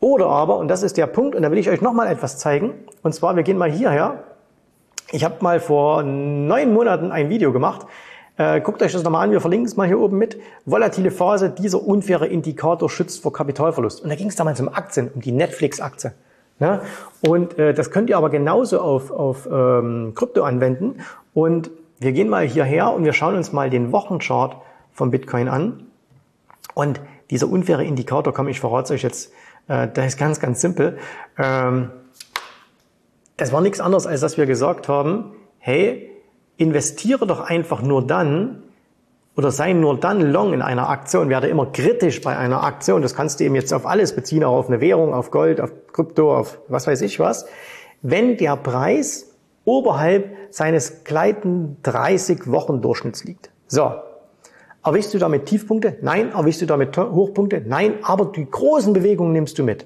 Oder 0.00 0.26
aber, 0.26 0.58
und 0.58 0.68
das 0.68 0.82
ist 0.82 0.96
der 0.96 1.06
Punkt, 1.06 1.34
und 1.34 1.42
da 1.42 1.50
will 1.50 1.58
ich 1.58 1.70
euch 1.70 1.80
nochmal 1.80 2.08
etwas 2.08 2.38
zeigen, 2.38 2.74
und 3.02 3.14
zwar, 3.14 3.36
wir 3.36 3.42
gehen 3.42 3.58
mal 3.58 3.70
hierher. 3.70 4.24
Ich 5.12 5.24
habe 5.24 5.36
mal 5.40 5.60
vor 5.60 6.02
neun 6.02 6.72
Monaten 6.74 7.12
ein 7.12 7.28
Video 7.28 7.52
gemacht. 7.52 7.86
Äh, 8.36 8.60
guckt 8.60 8.82
euch 8.82 8.92
das 8.92 9.02
nochmal 9.02 9.24
an, 9.24 9.30
wir 9.30 9.40
verlinken 9.40 9.66
es 9.66 9.76
mal 9.76 9.86
hier 9.86 9.98
oben 9.98 10.18
mit. 10.18 10.38
Volatile 10.66 11.10
Phase, 11.10 11.48
dieser 11.50 11.82
unfaire 11.82 12.26
Indikator 12.26 12.90
schützt 12.90 13.22
vor 13.22 13.32
Kapitalverlust. 13.32 14.02
Und 14.02 14.10
da 14.10 14.16
ging 14.16 14.28
es 14.28 14.36
damals 14.36 14.60
um 14.60 14.68
Aktien, 14.68 15.10
um 15.14 15.20
die 15.20 15.32
Netflix-Aktie. 15.32 16.12
Ja? 16.58 16.82
Und 17.26 17.58
äh, 17.58 17.72
das 17.72 17.90
könnt 17.90 18.10
ihr 18.10 18.18
aber 18.18 18.28
genauso 18.28 18.80
auf, 18.80 19.10
auf 19.10 19.48
ähm, 19.50 20.12
Krypto 20.14 20.42
anwenden. 20.42 21.00
Und 21.32 21.70
wir 21.98 22.12
gehen 22.12 22.28
mal 22.28 22.46
hierher 22.46 22.92
und 22.92 23.04
wir 23.04 23.12
schauen 23.14 23.36
uns 23.36 23.52
mal 23.52 23.70
den 23.70 23.92
Wochenchart 23.92 24.56
von 24.92 25.10
Bitcoin 25.10 25.48
an. 25.48 25.86
Und 26.74 27.00
dieser 27.30 27.48
unfaire 27.48 27.84
Indikator, 27.84 28.34
komm, 28.34 28.48
ich 28.48 28.60
verrate 28.60 28.92
euch 28.92 29.02
jetzt 29.02 29.32
äh, 29.68 29.88
das 29.92 30.06
ist 30.06 30.18
ganz, 30.18 30.40
ganz 30.40 30.60
simpel. 30.60 30.98
Ähm, 31.38 31.90
das 33.36 33.52
war 33.52 33.60
nichts 33.60 33.80
anderes, 33.80 34.06
als 34.06 34.20
dass 34.20 34.38
wir 34.38 34.46
gesagt 34.46 34.88
haben, 34.88 35.32
hey, 35.58 36.10
investiere 36.56 37.26
doch 37.26 37.40
einfach 37.40 37.82
nur 37.82 38.06
dann 38.06 38.62
oder 39.36 39.50
sei 39.50 39.74
nur 39.74 40.00
dann 40.00 40.22
long 40.22 40.54
in 40.54 40.62
einer 40.62 40.88
Aktie 40.88 41.20
und 41.20 41.28
werde 41.28 41.48
immer 41.48 41.66
kritisch 41.66 42.22
bei 42.22 42.36
einer 42.36 42.64
Aktie. 42.64 42.94
Und 42.94 43.02
das 43.02 43.14
kannst 43.14 43.38
du 43.38 43.44
eben 43.44 43.54
jetzt 43.54 43.72
auf 43.74 43.84
alles 43.84 44.16
beziehen, 44.16 44.42
auch 44.44 44.56
auf 44.56 44.68
eine 44.68 44.80
Währung, 44.80 45.12
auf 45.12 45.30
Gold, 45.30 45.60
auf 45.60 45.70
Krypto, 45.92 46.34
auf 46.34 46.58
was 46.68 46.86
weiß 46.86 47.02
ich 47.02 47.20
was. 47.20 47.46
Wenn 48.00 48.38
der 48.38 48.56
Preis 48.56 49.34
oberhalb 49.66 50.30
seines 50.50 51.04
gleiten 51.04 51.76
30 51.82 52.50
Wochen 52.50 52.80
Durchschnitts 52.80 53.24
liegt. 53.24 53.50
So, 53.66 53.92
Erwischst 54.86 55.12
du 55.12 55.18
damit 55.18 55.46
Tiefpunkte? 55.46 55.96
Nein. 56.00 56.30
Erwischst 56.30 56.62
du 56.62 56.66
damit 56.66 56.96
Hochpunkte? 56.96 57.60
Nein. 57.66 57.94
Aber 58.02 58.26
die 58.26 58.48
großen 58.48 58.92
Bewegungen 58.92 59.32
nimmst 59.32 59.58
du 59.58 59.64
mit. 59.64 59.84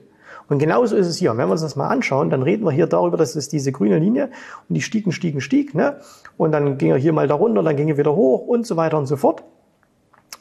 Und 0.50 0.58
genauso 0.58 0.94
ist 0.94 1.06
es 1.06 1.16
hier. 1.16 1.30
Wenn 1.38 1.48
wir 1.48 1.52
uns 1.52 1.62
das 1.62 1.74
mal 1.74 1.88
anschauen, 1.88 2.28
dann 2.28 2.42
reden 2.42 2.64
wir 2.64 2.72
hier 2.72 2.86
darüber, 2.86 3.16
dass 3.16 3.34
es 3.34 3.48
diese 3.48 3.72
grüne 3.72 3.98
Linie 3.98 4.30
und 4.68 4.74
die 4.74 4.82
stiegen, 4.82 5.10
stiegen, 5.12 5.40
stieg, 5.40 5.74
ne? 5.74 6.00
Und 6.36 6.52
dann 6.52 6.76
ging 6.76 6.90
er 6.90 6.98
hier 6.98 7.14
mal 7.14 7.28
darunter, 7.28 7.62
dann 7.62 7.76
ging 7.76 7.88
er 7.88 7.96
wieder 7.96 8.14
hoch 8.14 8.46
und 8.46 8.66
so 8.66 8.76
weiter 8.76 8.98
und 8.98 9.06
so 9.06 9.16
fort. 9.16 9.42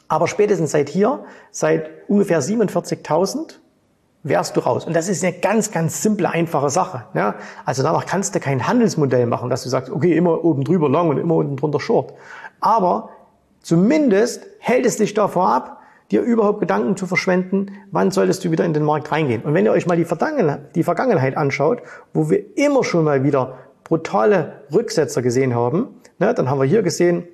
Aber 0.08 0.26
spätestens 0.26 0.72
seit 0.72 0.90
hier, 0.90 1.24
seit 1.52 1.88
ungefähr 2.08 2.42
47.000, 2.42 3.60
wärst 4.24 4.56
du 4.56 4.60
raus. 4.60 4.84
Und 4.84 4.94
das 4.94 5.08
ist 5.08 5.24
eine 5.24 5.32
ganz, 5.32 5.70
ganz 5.70 6.02
simple, 6.02 6.28
einfache 6.28 6.68
Sache. 6.68 7.04
Ja? 7.14 7.36
Also 7.64 7.82
danach 7.82 8.04
kannst 8.04 8.34
du 8.34 8.40
kein 8.40 8.66
Handelsmodell 8.66 9.26
machen, 9.26 9.48
dass 9.48 9.62
du 9.62 9.68
sagst, 9.68 9.90
okay, 9.90 10.16
immer 10.16 10.44
oben 10.44 10.64
drüber 10.64 10.88
long 10.88 11.08
und 11.08 11.18
immer 11.18 11.36
unten 11.36 11.56
drunter 11.56 11.80
short. 11.80 12.12
Aber 12.60 13.10
zumindest 13.62 14.46
hält 14.58 14.86
es 14.86 14.96
dich 14.96 15.14
davor 15.14 15.48
ab, 15.48 15.80
dir 16.10 16.22
überhaupt 16.22 16.60
Gedanken 16.60 16.96
zu 16.96 17.06
verschwenden, 17.06 17.72
wann 17.90 18.10
solltest 18.10 18.44
du 18.44 18.50
wieder 18.50 18.64
in 18.64 18.72
den 18.72 18.82
Markt 18.82 19.12
reingehen. 19.12 19.42
Und 19.42 19.54
wenn 19.54 19.64
ihr 19.64 19.72
euch 19.72 19.86
mal 19.86 19.96
die 19.96 20.04
Vergangenheit, 20.04 21.36
anschaut, 21.36 21.82
wo 22.12 22.30
wir 22.30 22.56
immer 22.56 22.82
schon 22.82 23.04
mal 23.04 23.22
wieder 23.22 23.58
brutale 23.84 24.62
Rücksetzer 24.72 25.22
gesehen 25.22 25.54
haben, 25.54 25.88
ne, 26.18 26.34
dann 26.34 26.50
haben 26.50 26.58
wir 26.58 26.66
hier 26.66 26.82
gesehen, 26.82 27.28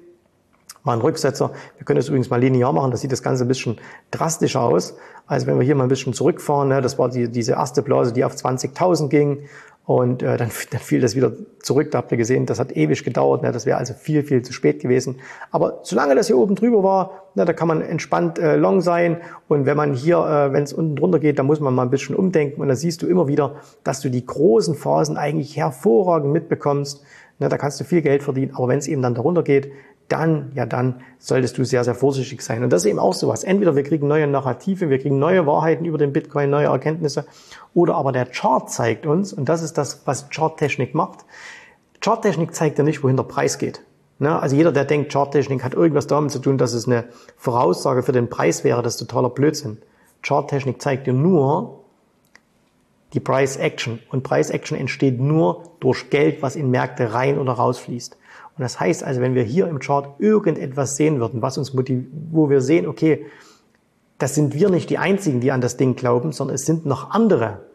mal 0.84 0.92
einen 0.92 1.02
Rücksetzer. 1.02 1.52
Wir 1.76 1.84
können 1.84 1.98
das 1.98 2.08
übrigens 2.08 2.30
mal 2.30 2.40
linear 2.40 2.72
machen, 2.72 2.90
da 2.90 2.96
sieht 2.96 3.12
das 3.12 3.22
Ganze 3.22 3.44
ein 3.44 3.48
bisschen 3.48 3.78
drastischer 4.10 4.60
aus. 4.60 4.96
Also 5.26 5.46
wenn 5.46 5.58
wir 5.58 5.64
hier 5.64 5.74
mal 5.74 5.84
ein 5.84 5.88
bisschen 5.88 6.12
zurückfahren, 6.12 6.68
ne, 6.68 6.80
das 6.80 6.98
war 6.98 7.08
die, 7.08 7.28
diese 7.28 7.52
erste 7.52 7.82
Blase, 7.82 8.12
die 8.12 8.24
auf 8.24 8.34
20.000 8.34 9.08
ging 9.08 9.48
und 9.86 10.22
äh, 10.22 10.36
dann, 10.36 10.50
dann 10.70 10.80
fiel 10.80 11.00
das 11.00 11.14
wieder 11.16 11.32
zurück, 11.60 11.90
da 11.92 11.98
habt 11.98 12.10
ihr 12.10 12.18
gesehen, 12.18 12.44
das 12.44 12.58
hat 12.58 12.76
ewig 12.76 13.04
gedauert, 13.04 13.42
ne, 13.42 13.52
das 13.52 13.66
wäre 13.66 13.78
also 13.78 13.94
viel, 13.94 14.22
viel 14.22 14.42
zu 14.42 14.52
spät 14.52 14.80
gewesen. 14.80 15.20
Aber 15.50 15.80
solange 15.84 16.14
das 16.14 16.26
hier 16.26 16.36
oben 16.36 16.56
drüber 16.56 16.82
war, 16.82 17.30
ne, 17.34 17.44
da 17.44 17.52
kann 17.52 17.68
man 17.68 17.80
entspannt 17.80 18.38
äh, 18.38 18.56
long 18.56 18.80
sein 18.80 19.18
und 19.48 19.64
wenn 19.64 19.76
man 19.76 19.94
hier, 19.94 20.18
äh, 20.18 20.52
wenn 20.52 20.64
es 20.64 20.72
unten 20.72 20.96
drunter 20.96 21.20
geht, 21.20 21.38
dann 21.38 21.46
muss 21.46 21.60
man 21.60 21.74
mal 21.74 21.82
ein 21.82 21.90
bisschen 21.90 22.16
umdenken 22.16 22.60
und 22.60 22.68
da 22.68 22.74
siehst 22.74 23.02
du 23.02 23.06
immer 23.06 23.28
wieder, 23.28 23.56
dass 23.84 24.00
du 24.00 24.10
die 24.10 24.26
großen 24.26 24.74
Phasen 24.74 25.16
eigentlich 25.16 25.56
hervorragend 25.56 26.32
mitbekommst. 26.32 27.04
Ne, 27.38 27.48
da 27.48 27.58
kannst 27.58 27.78
du 27.80 27.84
viel 27.84 28.02
Geld 28.02 28.22
verdienen, 28.22 28.54
aber 28.54 28.68
wenn 28.68 28.78
es 28.78 28.88
eben 28.88 29.02
dann 29.02 29.14
darunter 29.14 29.42
geht, 29.42 29.70
dann, 30.08 30.52
ja 30.54 30.66
dann 30.66 31.02
solltest 31.18 31.58
du 31.58 31.64
sehr, 31.64 31.84
sehr 31.84 31.94
vorsichtig 31.94 32.40
sein. 32.42 32.62
Und 32.62 32.72
das 32.72 32.84
ist 32.84 32.90
eben 32.90 32.98
auch 32.98 33.14
sowas. 33.14 33.44
Entweder 33.44 33.74
wir 33.76 33.82
kriegen 33.82 34.06
neue 34.06 34.26
Narrative, 34.26 34.88
wir 34.88 34.98
kriegen 34.98 35.18
neue 35.18 35.46
Wahrheiten 35.46 35.84
über 35.84 35.98
den 35.98 36.12
Bitcoin, 36.12 36.50
neue 36.50 36.66
Erkenntnisse, 36.66 37.26
oder 37.74 37.96
aber 37.96 38.12
der 38.12 38.26
Chart 38.26 38.70
zeigt 38.70 39.04
uns, 39.04 39.32
und 39.32 39.48
das 39.48 39.62
ist 39.62 39.76
das, 39.76 40.02
was 40.06 40.28
Charttechnik 40.30 40.94
macht. 40.94 41.24
Charttechnik 42.00 42.54
zeigt 42.54 42.78
ja 42.78 42.84
nicht, 42.84 43.02
wohin 43.02 43.16
der 43.16 43.24
Preis 43.24 43.58
geht. 43.58 43.82
Ne? 44.18 44.38
Also 44.40 44.56
jeder, 44.56 44.72
der 44.72 44.84
denkt, 44.84 45.12
Charttechnik 45.12 45.64
hat 45.64 45.74
irgendwas 45.74 46.06
damit 46.06 46.30
zu 46.30 46.38
tun, 46.38 46.56
dass 46.56 46.72
es 46.72 46.86
eine 46.86 47.04
Voraussage 47.36 48.02
für 48.02 48.12
den 48.12 48.30
Preis 48.30 48.64
wäre, 48.64 48.82
das 48.82 48.94
ist 48.94 49.00
totaler 49.00 49.30
Blödsinn. 49.30 49.78
Charttechnik 50.22 50.80
zeigt 50.80 51.06
dir 51.06 51.12
nur 51.12 51.80
die 53.16 53.20
Price 53.20 53.56
Action. 53.56 53.98
Und 54.10 54.22
Price 54.22 54.50
Action 54.50 54.76
entsteht 54.76 55.18
nur 55.18 55.64
durch 55.80 56.10
Geld, 56.10 56.42
was 56.42 56.54
in 56.54 56.70
Märkte 56.70 57.14
rein 57.14 57.38
oder 57.38 57.54
rausfließt. 57.54 58.12
Und 58.56 58.62
das 58.62 58.78
heißt 58.78 59.02
also, 59.02 59.20
wenn 59.22 59.34
wir 59.34 59.42
hier 59.42 59.68
im 59.68 59.78
Chart 59.78 60.20
irgendetwas 60.20 60.96
sehen 60.96 61.18
würden, 61.18 61.42
was 61.42 61.58
uns 61.58 61.74
wo 61.74 62.50
wir 62.50 62.60
sehen, 62.60 62.86
okay, 62.86 63.26
das 64.18 64.34
sind 64.34 64.54
wir 64.54 64.68
nicht 64.70 64.90
die 64.90 64.98
Einzigen, 64.98 65.40
die 65.40 65.50
an 65.50 65.60
das 65.60 65.76
Ding 65.76 65.96
glauben, 65.96 66.32
sondern 66.32 66.54
es 66.54 66.66
sind 66.66 66.86
noch 66.86 67.10
andere. 67.10 67.65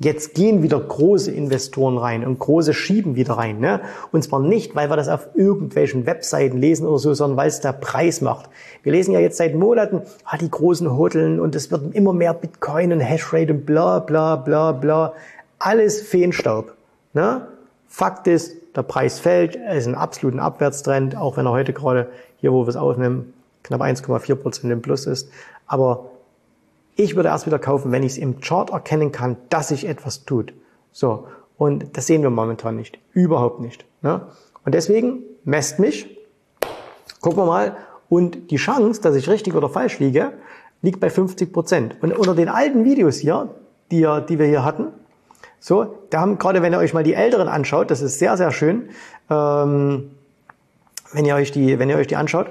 Jetzt 0.00 0.34
gehen 0.34 0.62
wieder 0.62 0.78
große 0.78 1.32
Investoren 1.32 1.98
rein 1.98 2.24
und 2.24 2.38
große 2.38 2.72
schieben 2.72 3.16
wieder 3.16 3.34
rein. 3.34 3.58
Ne? 3.58 3.80
Und 4.12 4.22
zwar 4.22 4.38
nicht, 4.38 4.76
weil 4.76 4.90
wir 4.90 4.96
das 4.96 5.08
auf 5.08 5.26
irgendwelchen 5.34 6.06
Webseiten 6.06 6.56
lesen 6.56 6.86
oder 6.86 7.00
so, 7.00 7.14
sondern 7.14 7.36
weil 7.36 7.48
es 7.48 7.60
der 7.60 7.72
Preis 7.72 8.20
macht. 8.20 8.48
Wir 8.84 8.92
lesen 8.92 9.12
ja 9.12 9.18
jetzt 9.18 9.38
seit 9.38 9.56
Monaten, 9.56 10.02
ah, 10.24 10.36
die 10.36 10.50
großen 10.50 10.96
Hoteln 10.96 11.40
und 11.40 11.56
es 11.56 11.72
wird 11.72 11.96
immer 11.96 12.12
mehr 12.12 12.32
Bitcoin 12.32 12.92
und 12.92 13.00
Hashrate 13.00 13.52
und 13.52 13.66
bla 13.66 13.98
bla 13.98 14.36
bla 14.36 14.70
bla. 14.70 15.14
Alles 15.58 16.00
Feenstaub. 16.00 16.74
Ne? 17.12 17.48
Fakt 17.88 18.28
ist, 18.28 18.54
der 18.76 18.82
Preis 18.82 19.18
fällt, 19.18 19.56
er 19.56 19.74
ist 19.74 19.88
ein 19.88 19.96
absoluten 19.96 20.38
Abwärtstrend, 20.38 21.16
auch 21.16 21.36
wenn 21.36 21.46
er 21.46 21.52
heute 21.52 21.72
gerade 21.72 22.08
hier, 22.36 22.52
wo 22.52 22.64
wir 22.64 22.68
es 22.68 22.76
aufnehmen, 22.76 23.32
knapp 23.64 23.80
1,4 23.80 24.36
Prozent 24.36 24.72
im 24.72 24.80
Plus 24.80 25.06
ist. 25.06 25.28
Aber 25.66 26.10
ich 26.98 27.14
würde 27.14 27.28
erst 27.28 27.46
wieder 27.46 27.60
kaufen, 27.60 27.92
wenn 27.92 28.02
ich 28.02 28.12
es 28.12 28.18
im 28.18 28.40
Chart 28.40 28.70
erkennen 28.70 29.12
kann, 29.12 29.36
dass 29.50 29.68
sich 29.68 29.86
etwas 29.86 30.24
tut. 30.24 30.52
So. 30.90 31.28
Und 31.56 31.96
das 31.96 32.06
sehen 32.06 32.22
wir 32.22 32.30
momentan 32.30 32.74
nicht. 32.74 32.98
Überhaupt 33.12 33.60
nicht. 33.60 33.84
Ne? 34.02 34.22
Und 34.64 34.74
deswegen 34.74 35.22
messt 35.44 35.78
mich. 35.78 36.18
Gucken 37.20 37.38
wir 37.38 37.46
mal. 37.46 37.76
Und 38.08 38.50
die 38.50 38.56
Chance, 38.56 39.00
dass 39.00 39.14
ich 39.14 39.28
richtig 39.28 39.54
oder 39.54 39.68
falsch 39.68 40.00
liege, 40.00 40.32
liegt 40.82 40.98
bei 40.98 41.08
50 41.08 41.52
Prozent. 41.52 41.96
Und 42.02 42.16
unter 42.16 42.34
den 42.34 42.48
alten 42.48 42.84
Videos 42.84 43.18
hier, 43.18 43.54
die, 43.92 44.06
die 44.28 44.38
wir 44.40 44.46
hier 44.46 44.64
hatten, 44.64 44.88
so, 45.60 45.98
da 46.10 46.20
haben 46.20 46.38
gerade, 46.38 46.62
wenn 46.62 46.72
ihr 46.72 46.78
euch 46.78 46.94
mal 46.94 47.04
die 47.04 47.14
Älteren 47.14 47.48
anschaut, 47.48 47.92
das 47.92 48.00
ist 48.00 48.18
sehr, 48.18 48.36
sehr 48.36 48.50
schön, 48.50 48.90
ähm, 49.30 50.10
wenn 51.12 51.24
ihr 51.24 51.36
euch 51.36 51.52
die, 51.52 51.78
wenn 51.78 51.90
ihr 51.90 51.96
euch 51.96 52.06
die 52.08 52.16
anschaut, 52.16 52.48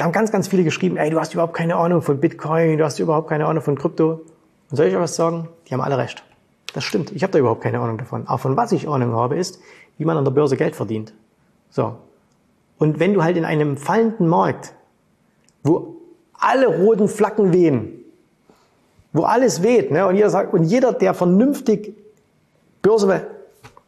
da 0.00 0.06
haben 0.06 0.12
ganz, 0.12 0.32
ganz 0.32 0.48
viele 0.48 0.64
geschrieben, 0.64 0.96
ey, 0.96 1.10
du 1.10 1.20
hast 1.20 1.34
überhaupt 1.34 1.52
keine 1.52 1.76
Ahnung 1.76 2.00
von 2.00 2.20
Bitcoin, 2.20 2.78
du 2.78 2.84
hast 2.86 2.98
überhaupt 3.00 3.28
keine 3.28 3.44
Ahnung 3.44 3.62
von 3.62 3.76
Krypto. 3.76 4.22
Und 4.70 4.76
soll 4.76 4.86
ich 4.86 4.94
euch 4.94 5.00
was 5.02 5.14
sagen? 5.14 5.50
Die 5.66 5.74
haben 5.74 5.82
alle 5.82 5.98
recht. 5.98 6.24
Das 6.72 6.84
stimmt. 6.84 7.12
Ich 7.12 7.22
habe 7.22 7.34
da 7.34 7.38
überhaupt 7.38 7.60
keine 7.60 7.80
Ahnung 7.80 7.98
davon. 7.98 8.26
Aber 8.26 8.38
von 8.38 8.56
was 8.56 8.72
ich 8.72 8.88
Ahnung 8.88 9.12
habe, 9.12 9.36
ist, 9.36 9.60
wie 9.98 10.06
man 10.06 10.16
an 10.16 10.24
der 10.24 10.30
Börse 10.30 10.56
Geld 10.56 10.74
verdient. 10.74 11.12
So. 11.68 11.96
Und 12.78 12.98
wenn 12.98 13.12
du 13.12 13.22
halt 13.22 13.36
in 13.36 13.44
einem 13.44 13.76
fallenden 13.76 14.26
Markt, 14.26 14.72
wo 15.64 15.96
alle 16.32 16.68
roten 16.68 17.06
Flaggen 17.06 17.52
wehen, 17.52 18.02
wo 19.12 19.24
alles 19.24 19.62
weht, 19.62 19.90
ne, 19.90 20.06
und 20.06 20.16
jeder 20.16 20.30
sagt, 20.30 20.54
und 20.54 20.62
jeder, 20.62 20.94
der 20.94 21.12
vernünftig 21.12 21.94
Börse 22.80 23.26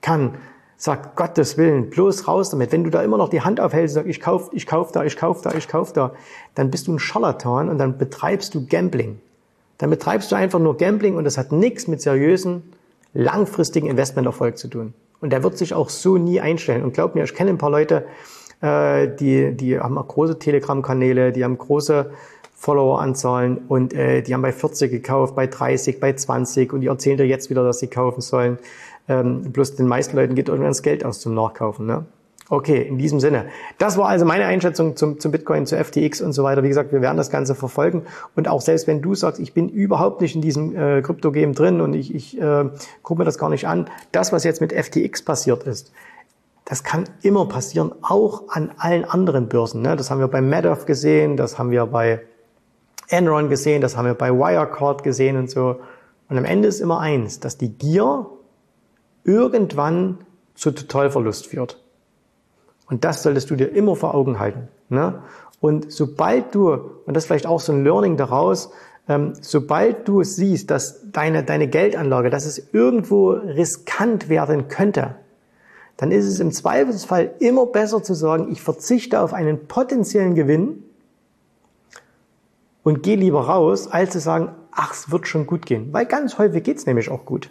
kann, 0.03 0.35
sagt 0.83 1.15
Gottes 1.15 1.57
Willen, 1.59 1.91
bloß 1.91 2.27
raus 2.27 2.51
damit. 2.51 2.73
Wenn 2.73 2.83
du 2.83 2.91
da 2.91 3.05
immer 3.05 3.17
noch 3.17 3.29
die 3.29 3.43
Hand 3.43 3.61
aufhältst 3.61 3.97
und 3.97 4.03
sagst, 4.03 4.11
ich 4.11 4.21
kauf, 4.21 4.51
ich 4.53 4.67
kauf 4.67 4.91
da, 4.91 5.05
ich 5.05 5.17
kauf 5.17 5.41
da, 5.41 5.55
ich 5.55 5.69
kauf 5.69 5.93
da, 5.93 6.11
dann 6.57 6.73
bist 6.73 6.89
du 6.89 6.93
ein 6.93 6.99
Scharlatan 6.99 7.69
und 7.69 7.79
dann 7.79 7.99
betreibst 7.99 8.53
du 8.53 8.67
Gambling. 8.67 9.21
Dann 9.79 9.91
betreibst 9.91 10.33
du 10.33 10.35
einfach 10.35 10.59
nur 10.59 10.77
Gambling 10.77 11.15
und 11.15 11.23
das 11.23 11.39
hat 11.39 11.53
nichts 11.53 11.87
mit 11.87 12.03
seriösen, 12.03 12.65
langfristigen 13.15 13.87
Investmenterfolg 13.87 14.59
zu 14.59 14.67
tun. 14.67 14.93
Und 15.21 15.31
der 15.31 15.45
wird 15.45 15.57
sich 15.57 15.73
auch 15.73 15.89
so 15.89 16.17
nie 16.17 16.41
einstellen. 16.41 16.83
Und 16.83 16.95
glaub 16.95 17.15
mir, 17.15 17.23
ich 17.23 17.35
kenne 17.37 17.51
ein 17.51 17.59
paar 17.59 17.71
Leute, 17.71 18.05
äh, 18.61 19.07
die, 19.07 19.53
die 19.53 19.79
haben 19.79 19.97
auch 19.97 20.09
große 20.09 20.41
Telegram-Kanäle, 20.41 21.31
die 21.31 21.45
haben 21.45 21.59
große 21.59 22.11
Follower-Anzahlen 22.57 23.59
und 23.69 23.93
äh, 23.93 24.23
die 24.23 24.35
haben 24.35 24.43
bei 24.43 24.53
40 24.53 24.91
gekauft, 24.91 25.37
bei 25.37 25.47
30, 25.47 26.01
bei 26.01 26.13
20 26.13 26.73
und 26.73 26.81
die 26.81 26.89
erzählen 26.89 27.19
dir 27.19 27.27
jetzt 27.27 27.51
wieder, 27.51 27.63
dass 27.63 27.79
sie 27.79 27.89
kaufen 27.89 28.21
sollen. 28.21 28.59
Ähm, 29.09 29.53
bloß 29.53 29.77
den 29.77 29.87
meisten 29.87 30.17
Leuten 30.17 30.35
geht 30.35 30.49
irgendwann 30.49 30.71
das 30.71 30.83
Geld 30.83 31.05
aus 31.05 31.21
zum 31.21 31.35
Nachkaufen. 31.35 31.87
Ne? 31.87 32.05
Okay, 32.49 32.83
in 32.83 32.99
diesem 32.99 33.19
Sinne. 33.19 33.47
Das 33.79 33.97
war 33.97 34.09
also 34.09 34.25
meine 34.25 34.45
Einschätzung 34.45 34.95
zum, 34.95 35.19
zum 35.19 35.33
Bitcoin, 35.33 35.65
zu 35.65 35.83
FTX 35.83 36.21
und 36.21 36.35
so 36.35 36.43
weiter. 36.43 36.63
Wie 36.63 36.69
gesagt, 36.69 36.93
wir 36.93 37.01
werden 37.01 37.17
das 37.17 37.31
Ganze 37.31 37.55
verfolgen. 37.55 38.03
Und 38.37 38.47
auch 38.47 38.61
selbst 38.61 38.87
wenn 38.87 39.01
du 39.01 39.15
sagst, 39.15 39.41
ich 39.41 39.55
bin 39.55 39.69
überhaupt 39.69 40.21
nicht 40.21 40.35
in 40.35 40.43
diesem 40.43 40.77
äh, 40.77 41.01
Krypto-Game 41.01 41.55
drin 41.55 41.81
und 41.81 41.95
ich, 41.95 42.15
ich 42.15 42.39
äh, 42.39 42.67
gucke 43.03 43.21
mir 43.21 43.25
das 43.25 43.39
gar 43.39 43.49
nicht 43.49 43.67
an, 43.67 43.87
das, 44.13 44.33
was 44.33 44.45
jetzt 44.45 44.61
mit 44.61 44.73
FTX 44.73 45.23
passiert 45.23 45.63
ist, 45.65 45.93
das 46.65 46.85
kann 46.85 47.05
immer 47.23 47.47
passieren, 47.47 47.93
auch 48.03 48.45
an 48.49 48.71
allen 48.77 49.05
anderen 49.05 49.49
Börsen. 49.49 49.83
Ne? 49.83 49.97
Das 49.97 50.11
haben 50.11 50.21
wir 50.21 50.29
bei 50.29 50.43
Madoff 50.43 50.85
gesehen, 50.85 51.37
das 51.37 51.59
haben 51.59 51.71
wir 51.71 51.87
bei 51.87 52.21
Enron 53.09 53.49
gesehen, 53.49 53.81
das 53.81 53.97
haben 53.97 54.05
wir 54.07 54.15
bei 54.15 54.31
Wirecard 54.31 55.03
gesehen 55.03 55.37
und 55.37 55.51
so. 55.51 55.81
Und 56.29 56.39
am 56.39 56.45
Ende 56.45 56.69
ist 56.69 56.81
immer 56.81 57.01
eins, 57.01 57.41
dass 57.41 57.59
die 57.59 57.71
Gier 57.71 58.27
irgendwann 59.25 60.19
zu 60.55 60.71
Totalverlust 60.71 61.47
führt. 61.47 61.79
Und 62.89 63.05
das 63.05 63.23
solltest 63.23 63.51
du 63.51 63.57
dir 63.57 63.67
immer 63.67 63.97
vor 63.97 64.15
Augen 64.15 64.39
halten. 64.39 64.69
Ne? 64.89 65.23
Und 65.61 65.93
sobald 65.93 66.55
du, 66.55 66.73
und 66.73 67.15
das 67.15 67.25
ist 67.25 67.27
vielleicht 67.29 67.47
auch 67.47 67.61
so 67.61 67.73
ein 67.73 67.85
Learning 67.85 68.17
daraus, 68.17 68.71
ähm, 69.09 69.33
sobald 69.41 70.07
du 70.07 70.23
siehst, 70.23 70.71
dass 70.71 71.11
deine, 71.11 71.43
deine 71.43 71.69
Geldanlage, 71.69 72.31
dass 72.31 72.45
es 72.45 72.73
irgendwo 72.73 73.31
riskant 73.31 74.29
werden 74.29 74.69
könnte, 74.69 75.17
dann 75.97 76.11
ist 76.11 76.27
es 76.27 76.41
im 76.41 76.53
Zweifelsfall 76.53 77.33
immer 77.39 77.67
besser 77.67 78.03
zu 78.03 78.15
sagen, 78.15 78.51
ich 78.51 78.61
verzichte 78.61 79.21
auf 79.21 79.33
einen 79.33 79.67
potenziellen 79.67 80.35
Gewinn, 80.35 80.85
und 82.83 83.03
geh 83.03 83.15
lieber 83.15 83.47
raus, 83.47 83.89
als 83.89 84.11
zu 84.11 84.21
sagen, 84.21 84.51
ach, 84.73 84.93
es 84.93 85.11
wird 85.11 85.27
schon 85.27 85.47
gut 85.47 85.67
gehen. 85.67 85.93
Weil 85.93 86.07
ganz 86.07 86.39
häufig 86.39 86.65
geht's 86.65 86.87
nämlich 86.87 87.11
auch 87.11 87.25
gut. 87.25 87.51